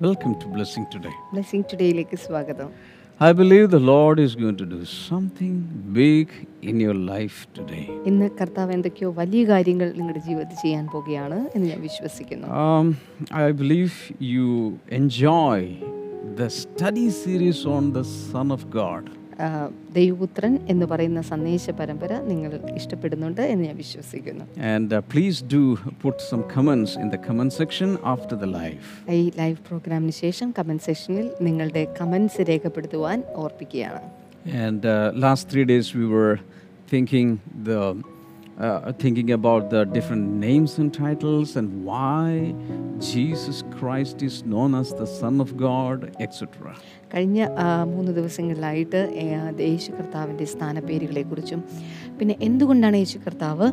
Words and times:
Welcome 0.00 0.34
to 0.40 0.46
Blessing 0.48 0.84
Today. 0.94 1.14
Blessing 1.32 1.66
ടുഡേയിലേക്ക് 1.70 2.16
സ്വാഗതം 2.24 2.68
I 3.20 3.30
believe 3.32 3.64
the 3.70 3.80
Lord 3.90 4.16
is 4.24 4.32
going 4.42 4.56
to 4.60 4.66
do 4.74 4.80
something 5.08 5.54
big 5.96 6.26
in 6.70 6.76
your 6.84 6.96
life 7.12 7.38
today. 7.58 7.84
ഇന്ന് 8.10 8.26
കർത്താവ് 8.40 8.72
എന്തൊക്കെയോ 8.76 9.08
വലിയ 9.20 9.42
കാര്യങ്ങൾ 9.52 9.88
നിങ്ങളുടെ 9.98 10.22
ജീവിതത്തിൽ 10.28 10.58
ചെയ്യാൻ 10.64 10.84
പോകുകയാണ് 10.94 11.38
എന്ന് 11.54 11.66
ഞാൻ 11.72 11.80
വിശ്വസിക്കുന്നു 11.88 12.48
Um, 12.64 12.86
I 13.44 13.50
believe 13.62 13.94
you 14.34 14.48
enjoy 15.00 15.58
the 16.40 16.48
study 16.62 17.08
series 17.22 17.60
on 17.76 17.86
the 17.98 18.04
Son 18.30 18.50
of 18.58 18.62
God. 18.80 19.04
ആ, 19.08 19.27
ദൈവപുത്രൻ 19.97 20.53
എന്ന് 20.71 20.85
പറയുന്ന 20.91 21.21
സന്ദേശ 21.31 21.71
പരമ്പര 21.79 22.13
നിങ്ങൾ 22.29 22.51
ഇഷ്ടപ്പെടുന്നുണ്ട് 22.79 23.41
എന്ന് 23.51 23.63
ഞാൻ 23.69 23.77
വിശ്വസിക്കുന്നു 23.83 24.45
And 24.73 24.89
uh, 24.89 25.01
please 25.13 25.37
do 25.55 25.61
put 26.05 26.17
some 26.31 26.43
comments 26.55 26.93
in 27.03 27.09
the 27.09 27.21
comment 27.27 27.53
section 27.61 27.91
after 28.13 28.37
the 28.43 28.49
live. 28.59 28.85
ഈ 29.19 29.21
ലൈവ് 29.41 29.57
പ്രോഗ്രാമിന് 29.69 30.15
ശേഷം 30.23 30.49
കമൻറ്റ് 30.59 30.87
സെക്ഷനിൽ 30.89 31.27
നിങ്ങളുടെ 31.47 31.83
comments 31.99 32.47
രേഖപ്പെടുത്തുവാൻ 32.51 33.19
ഓർപ്പിക്കുകയാണ് 33.43 34.03
And 34.63 34.81
uh, 34.85 34.95
last 35.25 35.43
three 35.51 35.65
days 35.65 35.87
we 35.99 36.05
were 36.15 36.33
thinking 36.93 37.27
the 37.63 37.81
uh, 38.57 38.91
thinking 38.93 39.31
about 39.31 39.69
the 39.69 39.83
different 39.87 40.27
names 40.47 40.77
and 40.77 40.93
titles 40.95 41.55
and 41.55 41.83
why 41.85 42.53
Jesus 43.01 43.63
Christ 43.77 44.21
is 44.21 44.43
known 44.45 44.75
as 44.75 44.89
the 44.93 45.07
Son 45.07 45.41
of 45.41 45.57
God, 45.59 45.97
etc. 46.19 46.75
കഴിഞ്ഞ 47.14 47.38
മൂന്ന് 47.94 48.12
ദിവസങ്ങളിലായിട്ട് 48.18 49.00
യേശു 49.68 49.90
കർത്താവിന്റെ 49.98 50.44
സ്ഥാനപ്പേരുകളെക്കുറിച്ചും 50.54 51.60
പിന്നെ 52.18 52.34
എന്തുകൊണ്ടാണ് 52.48 52.96
യേശു 53.02 53.18
കർത്താവ് 53.26 53.66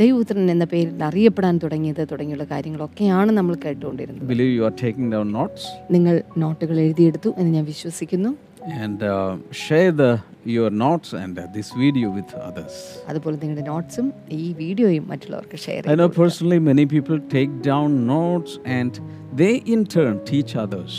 ദൈവപുത്രൻ 0.00 0.50
എന്ന 0.50 0.64
പേരിൽ 0.64 1.02
അറിയപ്പെടാൻ 1.08 1.54
തുടങ്ങിയത് 1.64 2.02
തുടങ്ങിയുള്ള 2.10 2.46
കാര്യങ്ങളൊക്കെയാണ് 2.52 3.30
നമ്മൾ 3.38 3.54
കേട്ടുകൊണ്ടിരുന്നത്. 3.64 4.26
Believe 4.32 4.52
you 4.58 4.64
are 4.68 4.76
taking 4.84 5.08
down 5.14 5.28
notes. 5.40 5.64
നിങ്ങൾ 5.96 6.22
നോട്ടുകൾ 6.44 6.78
എഴുതിയെടുത്തു 6.86 7.32
എന്ന് 7.38 7.52
ഞാൻ 7.58 7.64
വിശ്വസിക്കുന്നു. 7.64 8.32
And 8.84 9.02
uh, 9.02 9.30
share 9.64 9.92
the 10.02 10.10
your 10.46 10.68
notes 10.82 11.14
and 11.16 11.42
this 11.54 11.72
video 11.78 12.08
with 12.10 12.28
with 12.30 12.42
others. 12.48 12.74
അതുപോലെ 13.10 13.36
നിങ്ങളുടെ 13.42 13.64
നോട്ട്സും 13.70 14.06
ഈ 14.40 14.44
വീഡിയോയും 14.60 15.06
മറ്റുള്ളവർക്ക് 15.12 15.58
share 15.64 15.88
I 15.92 15.96
know 16.00 16.08
personally 16.18 16.58
many 16.70 16.84
people 16.94 17.18
take 17.34 17.54
down 17.62 17.88
notes 18.12 18.52
and 18.78 18.92
they 19.40 19.52
in 19.74 19.80
turn 19.94 20.14
teach 20.30 20.52
others. 20.64 20.92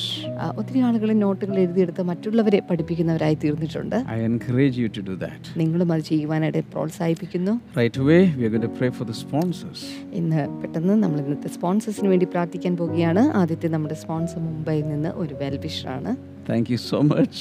ഒത്തിരി 0.59 0.80
ആളുകൾ 0.88 1.09
നോട്ടുകൾ 1.23 1.56
എഴുതിയെടുത്ത് 1.64 2.03
മറ്റുള്ളവരെ 2.11 2.59
പഠിപ്പിക്കുന്നവരായി 2.70 3.38
തീർന്നിട്ടുണ്ട്. 3.44 3.98
I 4.16 4.20
encourage 4.30 4.78
you 4.83 4.89
to 4.98 5.03
do 5.09 5.16
that 5.25 5.58
നിങ്ങളും 5.61 5.92
അത് 5.95 6.03
ചെയ്യുവാനായിട്ട് 6.11 6.64
പ്രോത്സാഹിപ്പിക്കുന്നു. 6.76 7.55
Right 7.80 8.02
away 8.05 8.20
we 8.38 8.45
are 8.45 8.52
going 8.55 8.66
to 8.67 8.72
pray 8.80 8.89
for 9.00 9.08
the 9.11 9.17
sponsors 9.23 9.86
ഇന്ന് 10.22 10.44
പെട്ടെന്ന് 10.61 10.95
നമ്മൾ 11.03 11.20
ഇന്നത്തെ 11.26 11.52
സ്പോൺസേഴ്സിന് 11.58 12.09
വേണ്ടി 12.14 12.30
പ്രാർത്ഥിക്കാൻ 12.36 12.76
പോവുകയാണ് 12.81 13.26
ആദ്യത്തെ 13.42 13.70
നമ്മുടെ 13.76 13.98
സ്പോൺസർ 14.03 14.42
മുംബൈയിൽ 14.50 14.88
നിന്ന് 14.94 15.11
ഒരു 15.23 15.36
വെൽവിഷറാണ് 15.44 16.14
Thank 16.45 16.67
you 16.70 16.80
so 16.83 17.00
much. 17.03 17.36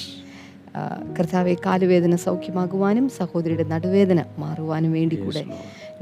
കർത്താവെ 1.19 1.57
കാലുവേദന 1.67 2.15
സൗഖ്യമാകുവാനും 2.15 3.09
സഹോദരിയുടെ 3.09 3.65
നടുവേദന 3.65 4.25
മാറുവാനും 4.39 4.93
വേണ്ടി 4.93 5.17
കൂടെ 5.17 5.47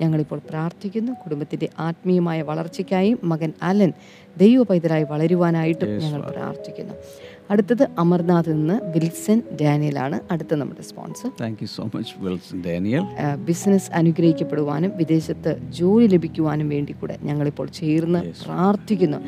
ഞങ്ങളിപ്പോൾ 0.01 0.41
പ്രാർത്ഥിക്കുന്നു 0.51 1.13
കുടുംബത്തിന്റെ 1.13 1.69
ആത്മീയമായ 1.79 2.43
വളർച്ചയ്ക്കായും 2.43 3.19
മകൻ 3.23 3.53
അലൻ 3.63 3.93
ദൈവ 4.37 4.63
പൈതലായി 4.63 5.03
വളരുവാനായിട്ടും 5.03 5.99
ഞങ്ങൾ 5.99 6.21
പ്രാർത്ഥിക്കുന്നു. 6.23 6.95
അടുത്തത് 7.51 7.89
അമർനാഥിൽ 7.99 8.53
നിന്ന് 8.53 8.77
വിൽസൺ 8.95 9.39
ആണ് 9.99 10.21
അടുത്ത 10.31 10.55
നമ്മുടെ 10.55 10.83
sponsor. 10.83 11.31
Thank 11.41 11.59
you 11.63 11.67
so 11.67 11.85
much 11.95 12.15
Wilson 12.19 12.63
Daniel. 12.67 13.05
Business 13.37 13.91
അനുഗ്രഹിക്കപ്പെടുവാനും 13.91 14.93
വിദേശത്ത് 14.97 15.53
ജോലി 15.71 16.07
ലഭിക്കുവാനും 16.07 16.69
വേണ്ടി 16.69 16.93
കൂടെ 16.93 17.17
ഞങ്ങളിപ്പോൾ 17.23 17.69
ചേർന്ന് 17.69 18.21
പ്രാർത്ഥിക്കുന്നു. 18.45 19.19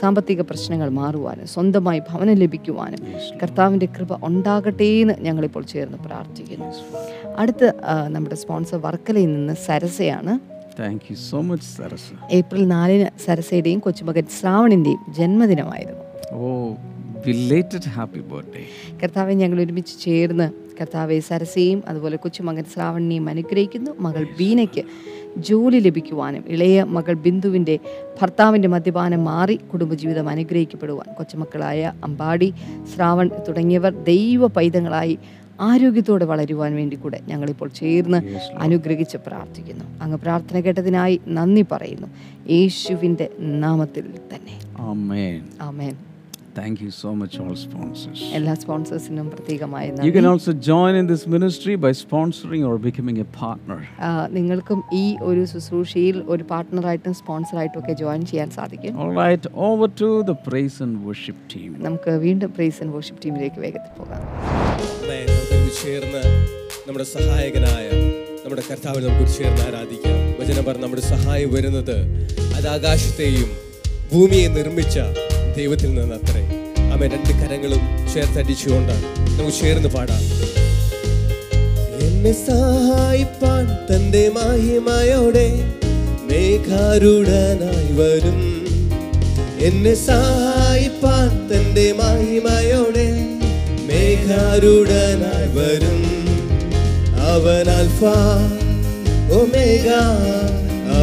സാമ്പത്തിക 0.00 0.40
പ്രശ്നങ്ങൾ 0.40 0.88
മാറുവാനും 0.88 1.46
സ്വന്തമായി 1.46 2.02
ഭവനം 2.10 2.34
ലഭിക്കുവാനും 2.34 3.02
കർത്താവിന്റെ 3.42 3.86
കൃപ 3.86 4.26
ഉണ്ടാകട്ടെ 4.26 4.90
എന്ന് 5.02 5.14
ഞങ്ങളിപ്പോൾ 5.18 5.64
ചേർന്ന് 5.74 5.98
പ്രാർത്ഥിക്കുന്നു. 5.98 6.70
അടുത്ത 7.36 7.64
നമ്മുടെ 8.08 8.36
സ്പോൺസർ 8.36 8.80
വർക്കലയിൽ 8.80 9.32
നിന്ന് 9.32 9.54
സരസയാണ്. 9.66 10.38
Thank 10.80 11.06
you 11.10 11.16
so 11.30 11.40
much 11.40 11.68
Sarasa. 11.76 12.08
April 12.32 12.68
നാലിന് 12.68 13.08
സരസയുടെയും 13.26 13.78
കൊച്ചുമകൻ 13.78 14.26
ശ്രാവണിന്റെയും 14.40 15.02
ജന്മദിനമായിരുന്നു. 15.18 16.02
Oh, 16.36 16.70
happy 17.26 18.20
birthday. 18.32 18.98
കർത്താവെ 19.02 19.34
ഞങ്ങൾ 19.34 19.60
ഒരുമിച്ച് 19.60 20.04
ചേർന്ന് 20.04 20.50
കർത്താവെ 20.80 21.18
സരസയും 21.18 21.82
അതുപോലെ 21.88 22.16
കൊച്ചുമകൻ 22.16 22.64
ശ്രാവണിനെയും 22.74 23.28
അനുഗ്രഹിക്കുന്നു. 23.28 23.90
മകൾ 24.00 24.26
ബീനയ്ക്ക് 24.38 24.84
ജോലി 25.38 25.78
ലഭിക്കുവാനും 25.78 26.44
ഇളയ 26.46 26.82
മകൾ 26.82 27.12
ബിന്ദുവിന്റെ 27.12 27.78
ഭർത്താവിന്റെ 28.22 28.68
മദ്യപാനം 28.68 29.24
മാറി 29.24 29.56
കുടുംബജീവിതം 29.56 30.28
അനുഗ്രഹിക്കപ്പെടുവാൻ. 30.28 31.14
കൊച്ചുമക്കളായ 31.14 31.92
അമ്പാടി 32.04 32.54
ശ്രാവൺ 32.94 33.30
തുടങ്ങിയവർ 33.48 34.04
ദൈവ 34.04 34.46
പൈതങ്ങളായി 34.46 35.18
ആരോഗ്യത്തോടെ 35.60 36.24
വളരുവാൻ 36.24 36.76
വേണ്ടി 36.76 36.96
കൂടെ 36.96 37.20
ഞങ്ങളിപ്പോൾ 37.28 37.68
ചേർന്ന് 37.68 38.38
അനുഗ്രഹിച്ച് 38.58 39.16
പ്രാർത്ഥിക്കുന്നു. 39.16 39.84
അങ്ങ് 40.02 40.18
പ്രാർത്ഥന 40.18 40.60
കേട്ടതിനായി 40.60 41.20
നന്ദി 41.28 41.64
പറയുന്നു. 41.72 42.06
യേശുവിന്റെ 42.50 43.30
നാമത്തിൽ 43.38 44.04
തന്നെ. 44.34 44.60
ആമേൻ 44.78 45.42
ആമേൻ 45.60 45.96
Thank 46.56 46.80
you 46.80 46.90
so 46.92 47.10
much, 47.12 47.34
all 47.38 47.56
sponsors. 47.58 48.20
എല്ലാ 48.38 48.52
സ്പോൺസേഴ്സിനും 48.60 49.26
പ്രത്യേകമായി 49.32 49.88
You 49.98 50.12
can 50.12 50.16
can 50.16 50.28
also 50.30 50.52
join 50.68 50.92
in 51.00 51.06
this 51.06 51.22
ministry 51.26 51.74
by 51.76 51.92
sponsoring 52.02 52.62
or 52.68 52.74
becoming 52.86 53.18
a 53.18 53.28
partner. 53.40 53.78
ആ, 54.00 54.10
നിങ്ങൾക്കും 54.36 54.78
ഈ 54.94 55.04
ഒരു 55.28 55.42
ശുശ്രൂഷയിൽ 55.52 56.16
ഒരു 56.34 56.46
പാർട്ട്ണറായിട്ടും 56.52 57.16
സ്പോൺസറായിട്ടും 57.20 57.78
ഒക്കെ 57.82 57.94
ജോയിൻ 58.02 58.24
ചെയ്യാൻ 58.32 58.50
സാധിക്കും 58.58 58.94
All 59.02 59.12
right, 59.14 59.44
over 59.68 59.88
to 60.02 60.10
the 60.30 60.36
praise 60.48 60.78
and 60.80 60.94
worship 61.08 61.40
team. 61.54 61.70
നമുക്ക് 61.88 62.14
വീണ്ടും 62.26 62.52
പ്രൈസ് 62.58 62.80
ആൻഡ് 62.84 62.94
വർഷിപ്പ് 62.96 63.22
ടീമിലേക്ക് 63.26 63.60
വേഗത്തിൽ 63.66 63.92
പോകാം 64.00 64.22
ചേർന്ന് 65.78 66.20
നമ്മുടെ 66.86 67.04
സഹായകനായ 67.14 67.86
നമ്മുടെ 68.44 68.62
കർത്താവിനെ 68.68 69.06
നമുക്ക് 69.06 69.32
ചേർന്ന് 69.36 69.62
ആരാധിക്കാം 69.66 70.16
വചനം 70.40 70.64
പറഞ്ഞ 70.68 70.84
നമ്മുടെ 70.84 71.04
സഹായം 71.14 71.50
വരുന്നത് 71.56 71.96
അത് 72.58 72.68
ആകാശത്തെയും 72.74 73.50
ഭൂമിയെ 74.12 74.48
നിർമ്മിച്ച 74.56 74.96
ദൈവത്തിൽ 75.56 75.94
നിന്ന് 75.94 76.14
അത്രേ 76.14 76.42
അമ്മ 76.92 77.06
രണ്ട് 77.06 77.30
കരങ്ങളും 77.30 77.80
ചേർത്തടിച്ചുകൊണ്ടാണ്. 78.14 79.04
നമുക്ക് 79.38 79.56
ചേർന്ന് 79.56 79.88
പാടാം. 79.88 80.22
എന്നെ 82.06 82.32
സഹായിപ്പാൻ 82.32 83.64
തന്റെ 83.90 84.28
മാഹിമയോടെ 84.28 85.74
മേഘാരുടനായി 86.30 87.92
വരും. 87.92 88.40
എന്നെ 89.60 89.94
സഹായിപ്പാൻ 89.94 91.28
തന്റെ 91.50 91.92
മാഹിമയോടെ 91.92 93.08
മേഘാരുടനായി 93.88 95.50
വരും. 95.58 96.02
അവൻ 97.32 97.70
അൽഫ 97.70 98.04
ഒമേഗ 99.32 99.88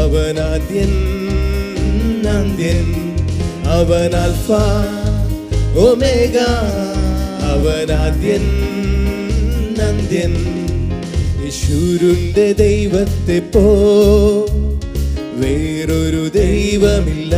അവൻ 0.02 0.40
ആദ്യൻ 0.40 0.94
അന്ത്യൻ 2.28 3.03
അവൻ 3.74 4.16
അൽഫ 4.16 4.52
ഒമേഗ. 5.78 6.40
അവൻ 7.46 7.92
ആദ്യൻ 7.92 8.44
നന്ദ്യൻ. 9.80 10.34
യേശുരുന്റെ 11.44 12.52
ദൈവത്തെ 12.52 13.40
പോ. 13.40 13.64
വേറൊരു 15.34 16.32
ദൈവമില്ല. 16.38 17.36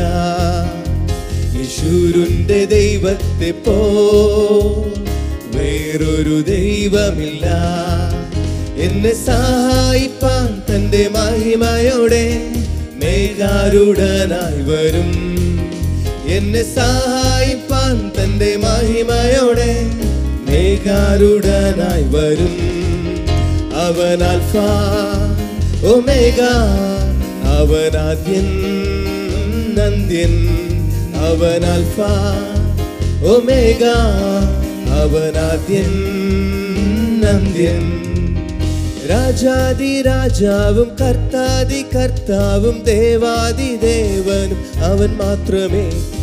യേശുരുന്റെ 1.57 2.65
ദൈവത്തെ 2.65 3.51
പോ. 3.51 3.75
വേറൊരു 5.55 6.41
ദൈവമില്ല. 6.41 7.51
എന്നെ 8.77 9.13
സഹായിപ്പാൻ 9.25 10.75
തന്റെ 10.75 11.09
മഹിമയോടെ 11.11 12.41
മേഘാരുടനായി 12.95 14.61
വരും. 14.61 15.34
എന്നെ 16.27 16.63
സഹായിപ്പാൻ 16.63 18.11
തന്റെ 18.17 18.55
മഹിമയോടെ 18.55 19.71
മേഘാരുടനായി 20.47 22.03
വരും. 22.03 22.55
അവൻ 23.75 24.23
അൽഫ 24.23 24.53
ഒമേഗ 25.93 26.41
അവൻ 27.57 27.97
ആദ്യൻ 27.97 28.47
നന്ദ്യൻ. 29.77 30.33
അവൻ 31.27 31.65
അൽഫ 31.65 31.97
ഒമേഗ 33.35 33.83
അവൻ 35.01 35.37
ആദ്യൻ 35.37 35.91
നന്ദ്യൻ. 37.23 37.85
രാജാതി 39.11 40.01
രാജാവും 40.01 40.89
കർത്താതി 41.01 41.85
കർത്താവും 41.95 42.83
ദേവാതി 42.83 43.75
ദേവനും 43.75 44.83
അവൻ 44.83 45.11
മാത്രമേ 45.13 46.14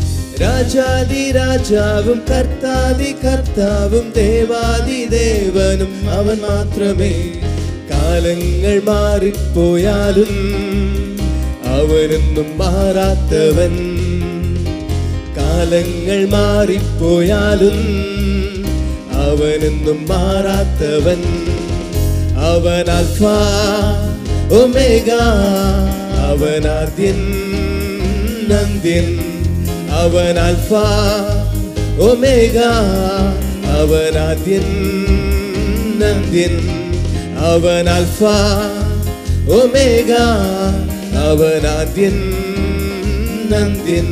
രാജാതി 0.42 1.30
രാജാവും 1.30 2.22
കർത്താതി 2.30 3.14
കർത്താവും 3.24 4.12
ദേവാതി 4.16 5.04
ദേവനും 5.04 6.10
അവൻ 6.10 6.38
മാത്രമേ. 6.50 7.12
കാലങ്ങൾ 7.90 8.82
മാറിപ്പോയാലും 8.84 10.32
അവനൊന്നും 11.66 12.58
മാറാത്തവൻ. 12.58 13.74
കാല 15.36 15.72
കാലങ്ങൾ 15.72 16.28
മാറിപ്പോയാലും 16.28 17.78
അവനൊന്നും 19.12 20.08
മാറാത്തവൻ. 20.08 21.22
അവൻ 22.52 22.90
അൽഫ 22.90 23.22
ഒമേഗ 24.52 25.10
അവൻ 26.30 26.68
ആദ്യൻ 26.68 27.20
നന്ദ്യൻ 28.50 29.31
അവൻ 30.02 30.38
അൽഫ 30.38 30.72
ഒമേഗ. 32.02 32.58
അവൻ 33.78 34.14
ആദ്യൻ 34.18 34.66
നന്ദ്യൻ 36.00 36.54
അവൻ 37.50 37.88
അൽഫ 37.90 38.22
ഒമേഗ. 39.52 40.12
അവൻ 41.28 41.66
ആദ്യൻ 41.66 42.16
നന്ദ്യൻ 43.52 44.08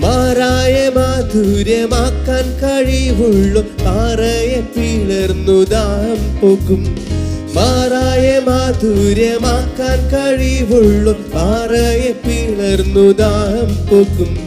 മാറായ 0.00 0.90
മാധുര്യമാക്കാൻ 0.96 2.46
കഴിവുള്ളു. 2.62 3.60
പാറയെ 3.60 4.60
പിളർന്നു 4.76 5.64
ദാഹം 5.64 6.22
പോകും 6.40 6.82
മാറായ 7.54 8.40
മാധുര്യമാക്കാൻ 8.48 9.98
കഴിവുള്ളു. 10.14 11.12
പാറയെ 11.34 12.12
പിളർന്നു 12.26 13.12
ദാഹം 13.12 13.72
പോകും 13.86 14.45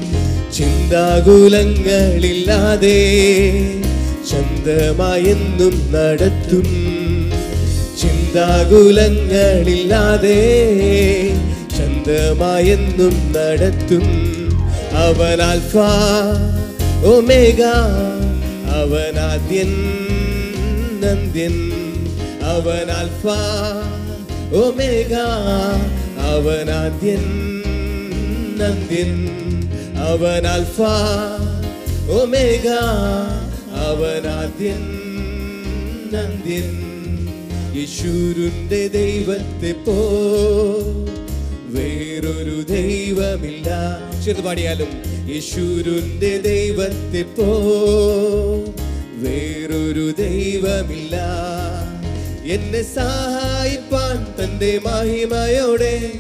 ചിന്താകുലങ്ങളില്ലാതെ 0.60 2.98
ചന്തമായെന്നും 4.32 5.76
നടത്തും. 5.94 6.68
ചിന്താകുലങ്ങളില്ലാതെ 8.02 10.40
ചന്തമായെന്നും 11.78 13.16
നടത്തും. 13.34 14.06
അവൻ 14.96 15.40
അൽഫ 15.42 15.76
ഒമേഗ 17.06 17.62
അവൻ 18.80 19.16
ആദ്യൻ 19.20 19.72
നന്ദ്യൻ 21.04 21.56
അവൻ 22.44 22.88
അൽഫ 22.92 23.24
ഒമേഗ 24.56 25.14
അവൻ 26.32 26.68
ആദ്യൻ 26.72 27.24
നന്ദ്യൻ 28.60 29.12
അവൻ 30.00 30.48
അൽഫ 30.48 30.82
ഒമേഗ. 32.10 32.68
അവൻ 33.76 34.28
ആദ്യൻ 34.28 35.00
നന്ദ്യൻ 36.14 36.90
യശൂരുന്റെ 37.82 38.88
ദൈവത്തെ 38.88 39.72
പോ. 39.72 40.10
വേറൊരു 41.68 42.74
ദൈവമില്ല. 42.74 43.98
ചെറുപാടിയാലും 44.26 44.88
പാടിയാലും 44.88 45.36
യശൂരുന്റെ 45.36 46.38
ദൈവത്തെ 46.38 47.22
പോ. 47.22 47.46
വേറൊരു 49.14 50.14
ദൈവമില്ല. 50.22 51.16
എന്നെ 52.46 52.82
സഹായിപ്പാൻ 52.82 54.44
തന്റെ 54.44 54.80
മഹിമയോടെ 54.86 56.12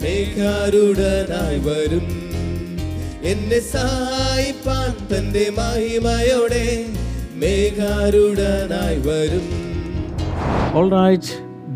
മേഘാരുടനായി 0.00 1.58
വരും. 1.58 2.27
എന്നെ 3.27 3.59
സഹായിപ്പാൻ 3.73 4.91
തന്റെ 5.11 5.45
മഹിമയോടെ 5.59 6.65
മേഘാരുടനായി 7.43 8.99
വരും 9.07 9.45
All 10.73 10.89
right, 10.91 11.25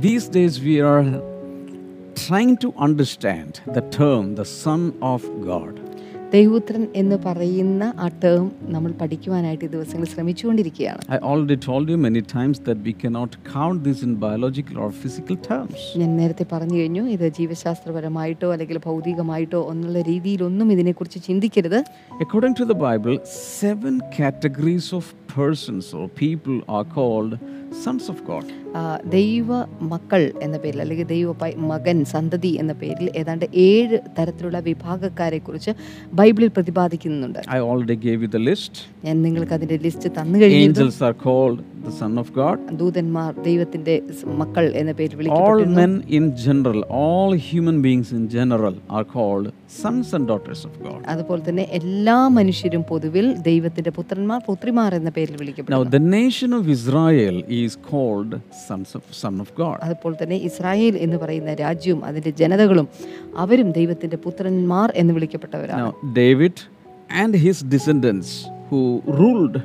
these 0.01 0.25
days 0.27 0.55
we 0.59 0.75
are 0.83 1.03
trying 2.17 2.55
to 2.57 2.69
understand 2.77 3.51
the 3.69 3.83
term 3.91 4.23
the 4.35 4.47
Son 4.55 4.81
of 5.03 5.21
God. 5.43 5.73
ദൈവപുത്രൻ 6.32 6.88
എന്ന് 6.94 7.16
പറയുന്ന 7.24 7.94
ആ 7.98 8.08
ടേം 8.22 8.44
നമ്മൾ 8.68 8.90
പഠിക്കുവാനായിട്ട് 8.92 9.64
ഈ 9.64 9.68
ദിവസങ്ങൾ 9.68 10.06
ശ്രമിച്ചുകൊണ്ടിരിക്കുകയാണ് 10.06 11.02
I 11.08 11.18
already 11.22 11.58
told 11.66 11.88
you 11.88 11.98
many 11.98 12.22
times 12.34 12.58
that 12.60 12.78
we 12.82 12.92
cannot 12.94 13.32
count 13.52 13.78
this 13.84 14.02
in 14.02 14.12
biological 14.18 14.78
or 14.78 14.90
physical 15.02 15.36
terms. 15.48 15.80
ഞാൻ 15.96 16.16
നേരത്തെ 16.16 16.46
പറഞ്ഞു 16.52 16.78
കഴിഞ്ഞു 16.78 17.02
ഇത് 17.08 17.28
ജീവശാസ്ത്രപരമായിട്ടോ 17.30 18.52
അല്ലെങ്കിൽ 18.52 18.78
ഭൗതികമായിട്ടോ 18.84 19.70
എന്നുള്ള 19.72 20.02
രീതിയിലൊന്നും 20.02 20.72
ഇതിനെക്കുറിച്ച് 20.72 21.22
ചിന്തിക്കരുത് 21.22 21.80
According 22.20 22.54
to 22.54 22.64
the 22.64 22.78
Bible, 22.82 23.16
seven 23.60 23.96
categories 24.16 24.92
of 24.92 25.04
persons 25.36 25.94
or 25.94 26.06
people 26.18 26.56
are 26.68 26.86
called 26.94 27.32
sons 27.82 28.06
of 28.08 28.18
God. 28.26 28.46
ആ, 28.76 28.82
ദൈവ 29.10 29.48
മക്കൾ 29.84 30.32
എന്ന 30.42 30.58
പേരിൽ 30.58 30.80
അല്ലെങ്കിൽ 30.80 31.06
ദൈവ 31.06 31.32
പൈ- 31.32 31.56
മകൻ 31.66 32.04
സന്തതി 32.06 32.48
എന്ന 32.60 32.72
പേരിൽ 32.72 33.10
ഏതാണ്ട് 33.16 33.44
ഏഴ് 33.64 33.98
തരത്തിലുള്ള 34.18 34.58
വിഭാഗക്കാരെ 34.60 35.38
കുറിച്ച് 35.38 35.72
ബൈബിളിൽ 36.22 36.50
പ്രതിപാദിക്കുന്നുണ്ട്. 36.56 37.40
I 37.50 37.60
already 37.68 37.96
gave 38.04 38.20
you 38.24 38.30
the 38.30 38.40
list 38.46 38.80
ഞാൻ 39.06 39.16
നിങ്ങൾക്ക് 39.24 39.54
അതിന്റെ 39.58 39.78
ലിസ്റ്റ് 39.84 40.08
തന്നു 40.18 40.36
കഴിഞ്ഞു 40.42 40.60
angels 40.64 41.02
are 41.08 41.14
called 41.22 41.58
the 41.84 41.92
son 42.00 42.12
of 42.22 42.32
God 42.34 42.60
ദൂതന്മാർ 42.80 43.30
ദൈവത്തിന്റെ 43.46 43.94
മക്കൾ 44.42 44.66
എന്ന 44.82 44.92
പേരിൽ 44.98 45.16
വിളിക്കപ്പെടുന്നു 45.20 45.48
all 45.48 45.80
men 45.80 45.94
in 46.18 46.26
general 46.44 46.80
all 47.02 47.34
human 47.48 47.78
beings 47.86 48.14
in 48.14 48.24
general 48.36 48.76
are 48.98 49.04
called 49.14 49.50
sons 49.74 50.08
and 50.12 50.24
daughters 50.26 50.60
of 50.64 50.72
God. 50.82 50.98
അതുപോലെ 51.12 51.42
തന്നെ 51.46 51.64
എല്ലാ 51.78 52.16
മനുഷ്യരും 52.36 52.82
പൊതുവിൽ 52.90 53.26
ദൈവത്തിന്റെ 53.48 53.92
പുത്രന്മാർ 53.98 54.40
പുത്രിമാർ 54.48 54.90
എന്ന 54.98 55.10
പേരിൽ 55.16 55.34
Now, 55.34 55.68
now 55.74 55.82
the 55.94 56.02
nation 56.14 56.50
of 56.52 56.64
Israel 56.76 57.36
is 57.60 57.72
called 57.90 58.32
sons 58.62 58.90
of 58.98 59.04
son 59.20 59.36
of 59.44 59.50
God. 59.56 59.76
അതുപോലെ 59.86 60.16
തന്നെ 60.22 60.38
ഇസ്രായേൽ 60.48 60.96
എന്ന് 61.06 61.18
പറയുന്ന 61.22 61.54
രാജ്യവും 61.64 62.02
അതിന്റെ 62.10 62.32
ജനതകളും 62.42 62.88
അവരും 63.44 63.70
ദൈവത്തിന്റെ 63.78 64.20
പുത്രന്മാർ 64.26 64.88
എന്ന് 65.02 65.14
വിളിക്കപ്പെട്ടവരാണ് 65.18 65.82
Now, 65.84 65.92
David 66.22 66.56
and 67.22 67.32
his 67.46 67.58
descendants 67.74 68.28
who 68.68 68.82
ruled 69.20 69.56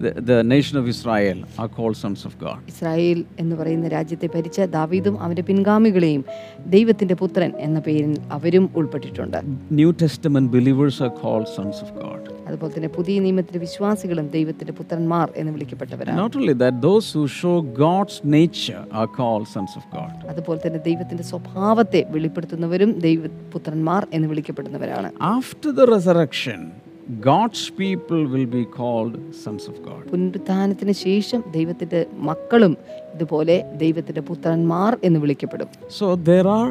the, 0.00 0.38
nation 0.46 0.76
of 0.78 0.86
Israel 0.88 1.38
are 1.58 1.68
called 1.68 1.96
sons 1.96 2.24
of 2.24 2.34
God. 2.38 2.58
Israel 2.72 3.18
എന്ന് 3.42 3.54
പറയുന്ന 3.56 3.88
രാജ്യത്തെ 3.88 4.28
ഭരിച്ച 4.34 4.66
ദാവീദും 4.74 5.14
അവന്റെ 5.24 5.44
പിൻഗാമികളെയും 5.48 6.22
ദൈവത്തിന്റെ 6.68 7.16
പുത്രൻ 7.22 7.52
എന്ന 7.66 7.80
പേരിൽ 7.80 8.14
അവരും 8.36 8.66
ഉൾപ്പെട്ടിട്ടുണ്ട് 8.80 9.38
New 9.80 9.92
Testament 10.04 10.48
believers 10.50 10.98
are 11.00 11.14
called 11.22 11.48
sons 11.58 11.78
of 11.84 11.90
God. 12.00 12.20
അതുപോലെ 12.48 12.72
തന്നെ 12.74 12.90
പുതിയ 12.96 13.16
നിയമത്തിലെ 13.24 13.58
വിശ്വാസികളും 13.64 14.26
ദൈവത്തിന്റെ 14.36 14.74
പുത്രന്മാർ 14.78 15.26
എന്ന് 15.40 15.52
വിളിക്കപ്പെട്ടവരാണ് 15.56 16.16
Not 16.20 16.36
only 16.38 16.54
that, 16.62 16.76
those 16.82 17.06
who 17.14 17.24
show 17.40 17.56
God's 17.82 18.16
nature 18.36 18.82
are 18.92 19.08
called 19.18 19.46
sons 19.48 19.72
of 19.80 19.84
God. 19.92 20.12
അതുപോലെ 20.32 20.60
തന്നെ 20.64 20.80
ദൈവത്തിന്റെ 20.88 21.24
സ്വഭാവത്തെ 21.32 22.02
വെളിപ്പെടുത്തുന്നവരും 22.14 22.92
ദൈവപുത്രന്മാർ 23.06 24.02
എന്ന് 24.16 24.28
വിളിക്കപ്പെടുന്നവരാണ് 24.32 25.10
After 25.36 25.72
the 25.72 25.86
resurrection, 25.94 26.60
God's 27.08 27.70
people 27.70 28.26
will 28.26 28.46
be 28.46 28.64
called 28.66 29.14
sons 29.34 29.66
of 29.66 29.76
God. 29.82 30.02
പുനരുത്ഥാനത്തിന് 30.10 30.92
ശേഷം 31.06 31.40
ദൈവത്തിന്റെ 31.52 32.06
മക്കളും 32.28 32.72
ഇതുപോലെ 33.14 33.56
ദൈവത്തിന്റെ 33.76 34.20
പുത്രന്മാർ 34.20 34.98
എന്ന് 35.04 35.18
വിളിക്കപ്പെടും 35.18 35.68
So 35.98 36.06
there 36.30 36.46
are 36.58 36.70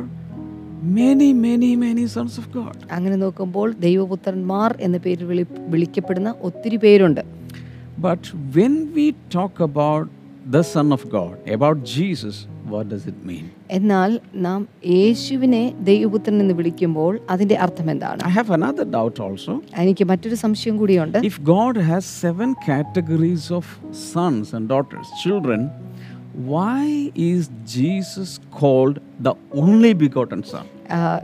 many, 1.02 1.30
many, 1.48 1.72
many 1.76 2.06
sons 2.08 2.38
of 2.38 2.46
God. 2.52 2.76
അങ്ങനെ 2.92 3.16
നോക്കുമ്പോൾ 3.16 3.68
ദൈവപുത്രന്മാർ 3.88 4.78
എന്ന 4.88 4.98
പേരിൽ 4.98 5.26
വിളി 5.26 5.46
വിളിക്കപ്പെടുന്ന 5.76 6.36
ഒത്തിരി 6.50 6.78
പേരുണ്ട് 6.78 7.24
But 8.08 8.24
when 8.58 8.94
we 8.94 9.06
talk 9.30 9.56
about 9.70 10.06
the 10.56 10.64
Son 10.74 10.92
of 10.92 11.04
God, 11.10 11.34
about 11.50 11.78
Jesus, 11.98 12.36
what 12.74 12.86
does 12.90 13.06
it 13.08 13.20
mean? 13.26 13.48
എന്നാൽ 13.72 14.20
നാം 14.36 14.68
യേശുവിനെ 14.88 15.74
ദൈവപുത്രൻ 15.80 16.40
എന്ന് 16.40 16.54
വിളിക്കുമ്പോൾ 16.54 17.20
അതിന്റെ 17.30 17.56
അർത്ഥം 17.56 17.92
എന്താണ്? 17.92 18.22
I 18.28 18.30
have 18.30 18.52
another 18.52 18.92
doubt 18.92 19.22
also 19.22 19.62
എനിക്ക് 19.78 20.06
മറ്റൊരു 20.06 20.36
സംശയം 20.36 20.78
കൂടിയുണ്ട്. 20.78 21.18
If 21.18 21.42
God 21.42 21.80
has 21.80 22.22
seven 22.22 22.54
categories 22.68 23.54
of 23.54 23.94
sons 24.14 24.56
and 24.56 24.70
daughters 24.70 25.24
children 25.24 25.70
why 26.36 27.10
is 27.18 27.50
Jesus 27.66 28.42
called 28.50 29.24
the 29.24 29.28
only 29.56 29.92
begotten 29.92 30.42
son 30.42 30.77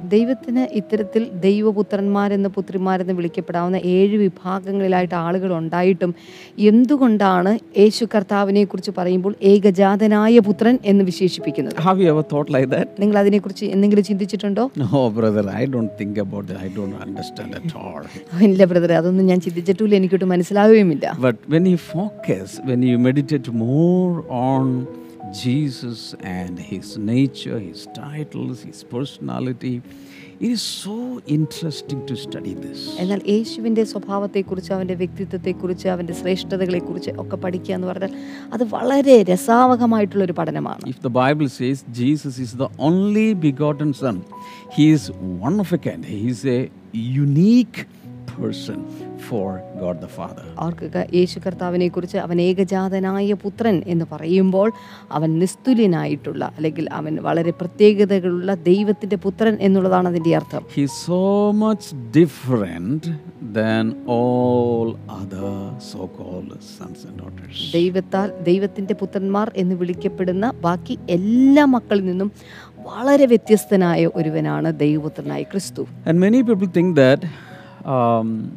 ദൈവത്തിന് 0.03 0.67
ഇത്തരത്തിൽ 0.71 1.29
ദൈവപുത്രന്മാരെന്ന് 1.33 2.49
പുത്രിമാരെന്ന് 2.49 3.13
വിളിക്കപ്പെടാവുന്ന 3.13 3.77
ഏഴ് 3.77 4.17
വിഭാഗങ്ങളിലായിട്ട് 4.17 5.15
ആളുകൾ 5.15 5.57
ഉണ്ടായിട്ടും 5.57 6.15
എന്തുകൊണ്ടാണ് 6.59 7.59
യേശു 7.79 8.05
കർത്താവിനെ 8.15 8.63
കുറിച്ച് 8.63 8.91
പറയുമ്പോൾ 8.97 9.35
ഏകജാതനായ 9.41 10.39
പുത്രൻ 10.39 10.79
എന്ന് 10.85 11.03
വിശേഷിപ്പിക്കുന്നത്? 11.03 11.73
Have 11.81 12.01
you 12.01 12.05
ever 12.05 12.23
thought 12.33 12.51
like 12.51 12.71
that 12.71 13.01
നിങ്ങൾ 13.01 13.17
അതിനെക്കുറിച്ച് 13.17 13.65
എന്തെങ്കിലും 13.65 14.03
ചിന്തിച്ചിട്ടുണ്ടോ? 14.03 14.71
No 14.77 15.09
brother 15.09 15.49
I 15.55 15.65
don't 15.65 15.93
think 16.01 16.19
about 16.19 16.51
that 16.51 16.65
I 16.65 16.69
don't 16.77 16.95
understand 16.95 17.55
at 17.55 17.77
all 17.77 18.03
ഇല്ല 18.41 18.65
ബ്രദർ 18.65 18.93
അതൊന്നും 18.93 19.25
ഞാൻ 19.25 19.41
ചിന്തിച്ചിട്ടില്ല. 19.41 19.95
എനിക്കൊട്ട് 19.95 20.25
മനസ്സിലാവുകയുമില്ല. 20.25 21.17
But 21.19 21.39
when 21.51 21.65
you 21.65 21.77
focus, 21.77 22.59
when 22.69 22.81
you 22.81 22.97
meditate 23.07 23.47
more 23.63 24.15
on 24.29 24.87
Jesus 25.33 26.15
and 26.21 26.59
his 26.59 26.97
nature, 26.97 27.59
his 27.59 27.87
titles, 27.93 28.61
his 28.61 28.83
personality, 28.83 29.81
it 30.39 30.51
is 30.51 30.61
so 30.61 31.21
interesting 31.37 31.99
to 32.09 32.15
study 32.25 32.53
this. 32.65 32.79
എന്നാൽ 33.01 33.21
യേശുവിന്റെ 33.33 33.83
സ്വഭാവത്തെക്കുറിച്ച് 33.91 34.71
അവന്റെ 34.77 34.95
വ്യക്തിത്വത്തെക്കുറിച്ച് 35.01 35.87
അവന്റെ 35.93 36.13
ശ്രേഷ്ഠതകളെക്കുറിച്ച് 36.21 37.11
ഒക്കെ 37.23 37.37
പഠിക്കുക 37.45 37.73
എന്ന് 37.77 37.87
പറഞ്ഞാൽ 37.91 38.13
അത് 38.55 38.63
വളരെ 38.75 39.15
രസാവഹമായിട്ടുള്ളൊരു 39.31 40.35
പഠനമാണ് 40.39 40.83
If 40.93 40.99
the 41.07 41.13
Bible 41.21 41.49
says 41.59 41.79
Jesus 42.01 42.37
is 42.45 42.53
the 42.63 42.69
only 42.89 43.27
begotten 43.47 43.91
Son, 44.03 44.17
he 44.77 44.85
is 44.97 45.03
one 45.47 45.57
of 45.65 45.71
a 45.77 45.81
kind. 45.87 46.03
He 46.13 46.21
is 46.33 46.41
a 46.57 46.59
unique 47.25 47.79
person, 48.35 48.79
ഓർക്കുക 50.59 51.05
യേശു 51.13 51.39
കർത്താവിനെ 51.45 51.87
കുറിച്ച് 51.87 52.17
അവൻ 52.17 52.41
ഏകജാതനായ 52.41 53.33
പുത്രൻ 53.33 53.83
എന്ന് 53.85 54.05
പറയുമ്പോൾ 54.11 54.71
അവൻ 55.11 55.39
നിസ്തുല്യനായിട്ടുള്ള 55.39 56.51
അല്ലെങ്കിൽ 56.57 56.89
അവൻ 56.91 57.15
വളരെ 57.15 57.51
പ്രത്യേകതകളുള്ള 57.51 58.53
ദൈവത്തിന്റെ 58.53 59.15
പുത്രൻ 59.15 59.57
എന്നുള്ളതാണ് 59.61 60.07
അതിന്റെ 60.07 60.35
അർത്ഥം. 60.35 60.65
He 60.73 60.85
sons 66.63 67.05
and 67.05 67.17
daughters. 67.21 67.71
ദൈവത്താൽ 67.73 68.33
ദൈവത്തിന്റെ 68.43 68.93
പുത്രന്മാർ 68.93 69.51
എന്ന് 69.55 69.75
വിളിക്കപ്പെടുന്ന 69.75 70.53
ബാക്കി 70.61 70.99
എല്ലാ 71.09 71.65
മക്കളിൽ 71.65 72.05
നിന്നും 72.05 72.31
വളരെ 72.77 73.25
വ്യത്യസ്തനായ 73.25 74.09
ഒരുവനാണ് 74.15 74.79
ദൈവപുത്രനായ 74.79 75.43
ക്രിസ്തു. 75.43 75.87
And 76.05 76.19
many 76.23 76.41
people 76.43 76.69
think 76.77 76.95
that 76.95 77.21
um, 77.85 78.51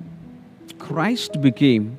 Christ 0.87 1.41
became 1.41 1.99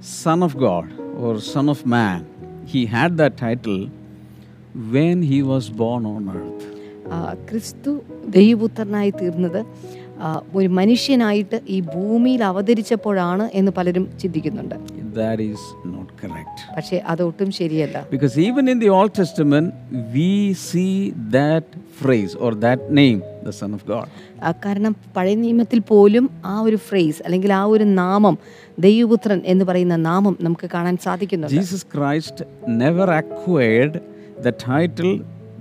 Son 0.00 0.42
of 0.42 0.58
God 0.58 0.86
or 1.16 1.40
Son 1.40 1.68
of 1.68 1.86
Man. 1.86 2.26
He 2.66 2.84
had 2.86 3.16
that 3.16 3.36
title 3.36 3.88
when 4.92 5.22
he 5.22 5.42
was 5.42 5.70
born 5.82 6.04
on 6.06 6.28
earth. 6.36 6.64
ക്രിസ്തു 7.48 7.90
ദൈവപുത്രനായി 8.36 9.10
തീർന്നത് 9.10 9.60
ഒരു 10.54 10.68
മനുഷ്യനായിട്ട് 10.68 11.58
ഈ 11.66 11.78
ഭൂമിയിൽ 11.94 12.42
അവതരിച്ചപ്പോഴാണ് 12.44 13.46
എന്ന് 13.52 13.72
പലരും 13.78 14.04
ചിന്തിക്കുന്നുണ്ട് 14.20 14.76
That 15.13 15.39
is 15.41 15.61
not 15.85 16.07
correct. 16.21 16.57
പക്ഷേ 16.77 16.97
അതൊട്ടും 17.11 17.51
ശരിയല്ല 17.59 17.97
Because 18.11 18.35
even 18.47 18.67
in 18.67 18.79
the 18.79 18.89
Old 18.89 19.13
Testament, 19.13 19.67
we 20.15 20.29
see 20.67 20.93
that 21.31 21.65
phrase 22.01 22.35
or 22.35 22.51
that 22.65 22.81
name, 22.91 23.19
the 23.43 23.53
Son 23.61 23.71
of 23.77 23.83
God. 23.85 24.07
ആ, 24.43 24.51
കാരണം 24.65 24.93
പഴയ 25.15 25.35
നിയമത്തിൽ 25.35 25.79
പോലും 25.93 26.25
ആ 26.45 26.55
ഒരു 26.61 26.79
ഫ്രേസ് 26.89 27.19
അല്ലെങ്കിൽ 27.25 27.53
ആ 27.53 27.63
ഒരു 27.75 27.83
നാമം 28.01 28.35
ദൈവപുത്രൻ 28.79 29.41
എന്ന് 29.45 29.65
പറയുന്ന 29.65 29.97
നാമം 30.09 30.35
നമുക്ക് 30.39 30.69
കാണാൻ 30.75 30.97
സാധിക്കുന്നുണ്ട് 31.07 31.57
Jesus 31.59 31.83
Christ 31.95 32.37
never 32.83 33.07
acquired 33.21 33.95
the 34.47 34.53
title 34.69 35.13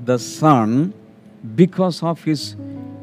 the 0.05 0.19
Son 0.41 0.69
because 1.57 1.99
of 2.03 2.19
his 2.25 2.43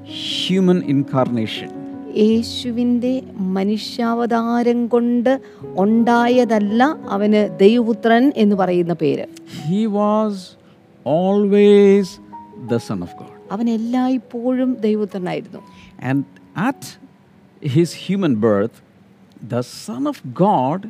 human 0.06 0.82
incarnation. 0.96 1.72
യേശുവിന്റെ 2.17 3.23
മനുഷ്യാവതാരം 3.39 4.87
കൊണ്ട് 4.87 5.41
ഉണ്ടായതല്ല 5.77 6.99
അവന് 7.09 7.59
ദൈവപുത്രൻ 7.59 8.33
എന്ന് 8.37 8.57
പറയുന്ന 8.57 8.93
പേര്. 8.95 9.27
He 9.69 9.85
was 9.85 10.57
always 11.07 12.21
the 12.69 12.77
son 12.77 13.03
of 13.03 13.17
God 13.17 13.53
അവൻ 13.53 13.71
എല്ലായ്പ്പോഴും 13.71 14.77
ദൈവപുത്രനായിരുന്നു. 14.81 15.59
And 16.03 16.25
at 16.57 16.99
his 17.69 17.97
human 18.07 18.35
birth, 18.41 18.71
the 19.49 19.61
son 19.61 20.09
of 20.09 20.21
God 20.27 20.89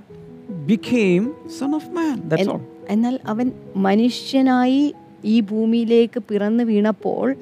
became 0.66 1.34
son 1.58 1.74
of 1.74 1.88
man 1.88 2.28
That's 2.28 2.48
all. 2.48 2.60
എന്നാൽ 2.88 3.20
അവൻ 3.26 3.52
മനുഷ്യനായി 3.76 4.94
ഈ 5.24 5.40
ഭൂമിയിലേക്ക് 5.40 6.22
പിറന്നു 6.22 6.64
വീണപ്പോൾ 6.64 7.36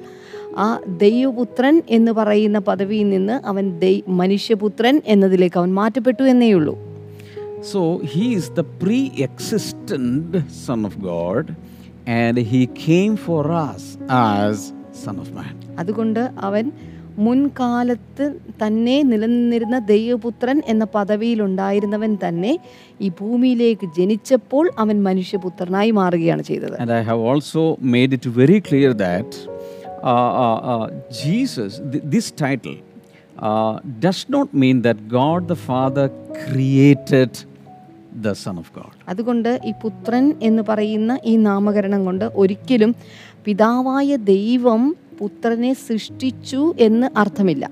ആ 0.57 0.67
ദൈവപുത്രൻ 0.97 1.75
എന്ന് 1.89 2.11
പറയുന്ന 2.13 2.59
പദവിയിൽ 2.67 3.07
നിന്ന് 3.09 3.35
അവൻ 3.47 3.65
ദൈ 3.79 3.93
മനുഷ്യപുത്രൻ 4.21 4.95
എന്നതിലേക്ക് 5.07 5.57
അവൻ 5.57 5.71
മാറ്റപ്പെട്ടു 5.73 6.23
എന്നേ 6.33 6.49
ഉള്ളൂ 6.53 6.75
so 7.71 7.81
he 8.13 8.25
is 8.35 8.51
the 8.51 8.65
pre 8.81 8.99
existent 9.27 10.31
son 10.65 10.81
of 10.85 10.99
God 11.07 11.49
and 12.19 12.43
he 12.51 12.61
came 12.85 13.15
for 13.25 13.45
us 13.63 13.85
as 14.21 14.59
son 15.03 15.17
of 15.19 15.33
Man. 15.37 15.55
അതുകൊണ്ട് 15.79 16.21
അവൻ 16.41 16.65
മുൻകാലത്ത് 17.27 18.25
തന്നെ 18.61 18.95
നിലനിന്നിരുന്ന 19.03 19.77
ദൈവപുത്രൻ 19.87 20.57
എന്ന 20.67 20.85
പദവിയിലുണ്ടായിരുന്നവൻ 20.95 22.11
തന്നെ 22.17 22.51
ഈ 22.99 23.09
ഭൂമിയിലേക്ക് 23.19 23.87
ജനിച്ചപ്പോൾ 23.97 24.65
അവൻ 24.77 24.97
മനുഷ്യപുത്രനായി 25.03 25.91
മാറുകയാണ് 25.99 26.43
ചെയ്തത് 26.49 26.75
And 26.79 26.91
I 26.91 27.03
have 27.03 27.21
also 27.29 27.63
made 27.95 28.13
it 28.13 28.25
very 28.35 28.59
clear 28.61 28.91
that 28.99 29.29
uh, 29.31 29.39
uh, 29.39 29.53
uh, 29.53 29.56
Jesus, 31.23 31.71
th- 31.91 32.05
this 32.05 32.31
title, 32.33 32.77
uh, 33.39 33.79
does 33.99 34.29
not 34.29 34.53
mean 34.53 34.81
that 34.81 35.07
God 35.09 35.47
the 35.47 35.59
Father 35.69 36.05
created 36.43 37.31
the 38.21 38.33
Son 38.35 38.57
of 38.57 38.67
God. 38.73 38.91
അതുകൊണ്ട് 39.07 39.59
ഈ 39.63 39.73
പുത്രൻ 39.83 40.33
എന്ന് 40.41 40.63
പറയുന്ന 40.63 41.19
ഈ 41.23 41.35
നാമകരണം 41.47 42.05
കൊണ്ട് 42.05 42.25
ഒരിക്കലും 42.35 42.91
പിതാവായ 43.45 44.17
ദൈവം 44.29 44.81
പുത്രനെ 45.19 45.73
സൃഷ്ടിച്ചു 45.87 46.73
എന്ന് 46.79 47.07
അർത്ഥമില്ല 47.17 47.65